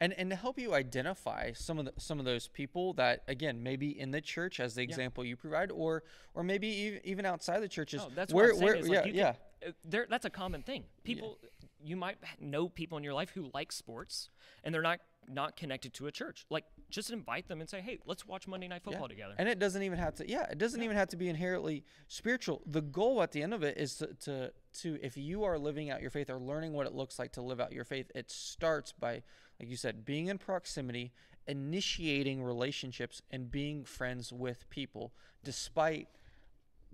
And 0.00 0.14
and 0.14 0.30
to 0.30 0.36
help 0.36 0.58
you 0.58 0.74
identify 0.74 1.52
some 1.52 1.78
of 1.78 1.84
the, 1.84 1.92
some 1.98 2.18
of 2.18 2.24
those 2.24 2.48
people 2.48 2.94
that 2.94 3.22
again 3.28 3.62
maybe 3.62 3.98
in 3.98 4.10
the 4.10 4.20
church 4.20 4.58
as 4.58 4.74
the 4.74 4.82
example 4.82 5.24
you 5.24 5.36
provide 5.36 5.70
or 5.70 6.02
or 6.34 6.42
maybe 6.42 7.00
even, 7.04 7.26
outside 7.26 7.60
the 7.60 7.68
churches 7.68 8.02
Oh, 8.04 8.10
that's 8.14 8.32
where 8.32 8.54
what 8.54 8.54
I'm 8.54 8.58
saying. 8.58 8.64
where 8.66 8.76
is 8.80 8.88
yeah 8.88 9.00
like 9.00 9.14
yeah 9.14 9.32
Can, 9.32 9.68
uh, 9.68 9.72
there, 9.84 10.06
that's 10.08 10.24
a 10.24 10.30
common 10.30 10.62
thing. 10.62 10.84
People, 11.04 11.38
you 11.84 11.96
might 11.96 12.16
know 12.40 12.68
people 12.68 12.96
in 12.96 13.04
your 13.04 13.12
life 13.12 13.30
who 13.30 13.50
like 13.52 13.72
sports, 13.72 14.30
and 14.64 14.74
they're 14.74 14.80
not 14.80 15.00
not 15.28 15.54
connected 15.54 15.92
to 15.94 16.06
a 16.06 16.12
church. 16.12 16.46
Like, 16.48 16.64
just 16.88 17.10
invite 17.10 17.46
them 17.46 17.60
and 17.60 17.68
say, 17.68 17.82
"Hey, 17.82 17.98
let's 18.06 18.26
watch 18.26 18.48
Monday 18.48 18.68
Night 18.68 18.80
Yeah. 18.84 18.92
Football 18.92 19.08
together." 19.08 19.34
And 19.38 19.48
it 19.50 19.58
doesn't 19.58 19.82
even 19.82 19.98
have 19.98 20.14
to 20.16 20.28
yeah, 20.28 20.44
it 20.50 20.56
doesn't 20.56 20.82
even 20.82 20.96
have 20.96 21.08
to 21.08 21.16
be 21.16 21.28
inherently 21.28 21.84
spiritual. 22.08 22.62
The 22.66 22.80
goal 22.80 23.22
at 23.22 23.32
the 23.32 23.42
end 23.42 23.52
of 23.52 23.62
it 23.62 23.76
is 23.76 23.96
to, 23.96 24.06
to 24.24 24.52
to 24.80 24.98
if 25.02 25.18
you 25.18 25.44
are 25.44 25.58
living 25.58 25.90
out 25.90 26.00
your 26.00 26.10
faith 26.10 26.30
or 26.30 26.38
learning 26.40 26.72
what 26.72 26.86
it 26.86 26.94
looks 26.94 27.18
like 27.18 27.32
to 27.32 27.42
live 27.42 27.60
out 27.60 27.72
your 27.72 27.84
faith, 27.84 28.10
it 28.14 28.30
starts 28.30 28.92
by 28.92 29.22
like 29.60 29.68
you 29.68 29.76
said, 29.76 30.06
being 30.06 30.28
in 30.28 30.38
proximity, 30.38 31.12
initiating 31.46 32.42
relationships 32.42 33.20
and 33.30 33.50
being 33.50 33.84
friends 33.84 34.32
with 34.32 34.68
people 34.70 35.12
despite 35.44 36.08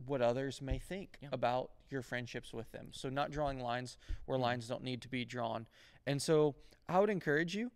what 0.04 0.20
others 0.20 0.60
may 0.60 0.78
think 0.78 1.16
Yeah. 1.22 1.28
about 1.32 1.70
your 1.90 2.02
friendships 2.02 2.52
with 2.52 2.70
them. 2.72 2.92
So 2.92 3.08
not 3.08 3.30
drawing 3.30 3.60
lines 3.60 3.96
where 4.24 4.36
lines 4.36 4.66
don't 4.66 4.82
need 4.82 5.00
to 5.02 5.08
be 5.08 5.24
drawn. 5.24 5.66
And 6.06 6.20
so 6.20 6.56
I 6.88 6.98
would 6.98 7.08
encourage 7.08 7.54
you 7.54 7.70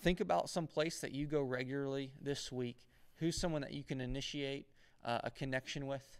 think 0.00 0.20
about 0.20 0.48
some 0.48 0.66
place 0.66 1.00
that 1.00 1.12
you 1.12 1.26
go 1.26 1.42
regularly 1.42 2.12
this 2.20 2.50
week. 2.52 2.86
Who's 3.16 3.36
someone 3.36 3.60
that 3.62 3.72
you 3.72 3.82
can 3.84 4.00
initiate 4.00 4.66
uh, 5.04 5.20
a 5.24 5.30
connection 5.30 5.86
with 5.86 6.18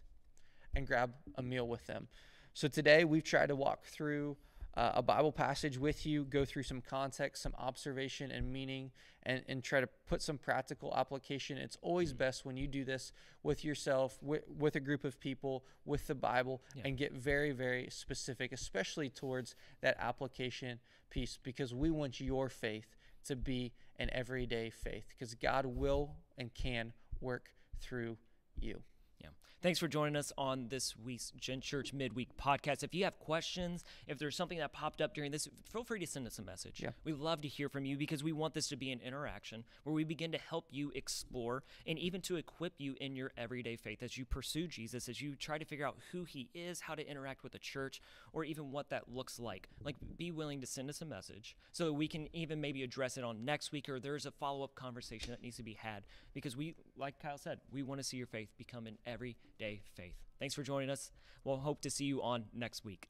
and 0.75 0.85
grab 0.85 1.13
a 1.35 1.41
meal 1.41 1.67
with 1.67 1.87
them. 1.87 2.07
So 2.53 2.67
today 2.67 3.05
we've 3.05 3.23
tried 3.23 3.47
to 3.47 3.55
walk 3.55 3.85
through 3.85 4.37
uh, 4.75 4.91
a 4.95 5.01
Bible 5.01 5.31
passage 5.31 5.77
with 5.77 6.05
you, 6.05 6.23
go 6.23 6.45
through 6.45 6.63
some 6.63 6.81
context, 6.81 7.43
some 7.43 7.53
observation 7.57 8.31
and 8.31 8.51
meaning, 8.51 8.91
and, 9.23 9.43
and 9.47 9.63
try 9.63 9.81
to 9.81 9.87
put 10.07 10.21
some 10.21 10.37
practical 10.37 10.93
application. 10.95 11.57
It's 11.57 11.77
always 11.81 12.13
best 12.13 12.45
when 12.45 12.57
you 12.57 12.67
do 12.67 12.85
this 12.85 13.11
with 13.43 13.65
yourself, 13.65 14.17
with, 14.21 14.43
with 14.57 14.75
a 14.75 14.79
group 14.79 15.03
of 15.03 15.19
people, 15.19 15.65
with 15.85 16.07
the 16.07 16.15
Bible, 16.15 16.61
Yeah. 16.73 16.83
and 16.85 16.97
get 16.97 17.11
very, 17.13 17.51
very 17.51 17.87
specific, 17.89 18.51
especially 18.53 19.09
towards 19.09 19.55
that 19.81 19.97
application 19.99 20.79
piece, 21.09 21.37
because 21.41 21.73
we 21.73 21.89
want 21.91 22.21
your 22.21 22.47
faith 22.47 22.95
to 23.25 23.35
be 23.35 23.73
an 23.97 24.09
everyday 24.13 24.69
faith, 24.69 25.05
because 25.09 25.35
God 25.35 25.65
will 25.65 26.15
and 26.37 26.53
can 26.53 26.93
work 27.19 27.51
through 27.79 28.17
you. 28.57 28.81
Yeah. 29.21 29.29
Thanks 29.61 29.77
for 29.77 29.87
joining 29.87 30.15
us 30.15 30.33
on 30.39 30.69
this 30.69 30.95
week's 30.97 31.31
Gen 31.39 31.61
Church 31.61 31.93
Midweek 31.93 32.35
podcast. 32.35 32.81
If 32.81 32.95
you 32.95 33.03
have 33.03 33.19
questions, 33.19 33.83
if 34.07 34.17
there's 34.17 34.35
something 34.35 34.57
that 34.57 34.73
popped 34.73 35.01
up 35.01 35.13
during 35.13 35.31
this, 35.31 35.47
feel 35.71 35.83
free 35.83 35.99
to 35.99 36.07
send 36.07 36.25
us 36.25 36.39
a 36.39 36.41
message. 36.41 36.81
Yeah. 36.81 36.89
We 37.03 37.13
love 37.13 37.41
to 37.41 37.47
hear 37.47 37.69
from 37.69 37.85
you 37.85 37.95
because 37.95 38.23
we 38.23 38.31
want 38.31 38.55
this 38.55 38.69
to 38.69 38.75
be 38.75 38.91
an 38.91 38.99
interaction 39.05 39.63
where 39.83 39.93
we 39.93 40.03
begin 40.03 40.31
to 40.31 40.39
help 40.39 40.65
you 40.71 40.91
explore 40.95 41.61
and 41.85 41.99
even 41.99 42.21
to 42.21 42.37
equip 42.37 42.73
you 42.79 42.95
in 42.99 43.15
your 43.15 43.33
everyday 43.37 43.75
faith 43.75 44.01
as 44.01 44.17
you 44.17 44.25
pursue 44.25 44.65
Jesus, 44.65 45.07
as 45.07 45.21
you 45.21 45.35
try 45.35 45.59
to 45.59 45.65
figure 45.65 45.85
out 45.85 45.97
who 46.11 46.23
he 46.23 46.49
is, 46.55 46.81
how 46.81 46.95
to 46.95 47.07
interact 47.07 47.43
with 47.43 47.51
the 47.51 47.59
church, 47.59 48.01
or 48.33 48.43
even 48.43 48.71
what 48.71 48.89
that 48.89 49.13
looks 49.13 49.39
like. 49.39 49.69
Like, 49.83 49.97
be 50.17 50.31
willing 50.31 50.61
to 50.61 50.67
send 50.67 50.89
us 50.89 51.03
a 51.03 51.05
message 51.05 51.55
so 51.71 51.85
that 51.85 51.93
we 51.93 52.07
can 52.07 52.35
even 52.35 52.61
maybe 52.61 52.81
address 52.81 53.15
it 53.15 53.23
on 53.23 53.45
next 53.45 53.71
week 53.71 53.89
or 53.89 53.99
there's 53.99 54.25
a 54.25 54.31
follow 54.31 54.63
up 54.63 54.73
conversation 54.73 55.29
that 55.29 55.43
needs 55.43 55.57
to 55.57 55.63
be 55.63 55.73
had 55.73 56.01
because 56.33 56.57
we, 56.57 56.73
like 56.97 57.19
Kyle 57.21 57.37
said, 57.37 57.59
we 57.71 57.83
want 57.83 57.99
to 57.99 58.03
see 58.03 58.17
your 58.17 58.25
faith 58.25 58.49
become 58.57 58.87
an 58.87 58.97
everyday 59.11 59.81
faith. 59.95 60.15
Thanks 60.39 60.55
for 60.55 60.63
joining 60.63 60.89
us. 60.89 61.11
We'll 61.43 61.57
hope 61.57 61.81
to 61.81 61.89
see 61.89 62.05
you 62.05 62.21
on 62.21 62.45
next 62.53 62.85
week. 62.85 63.09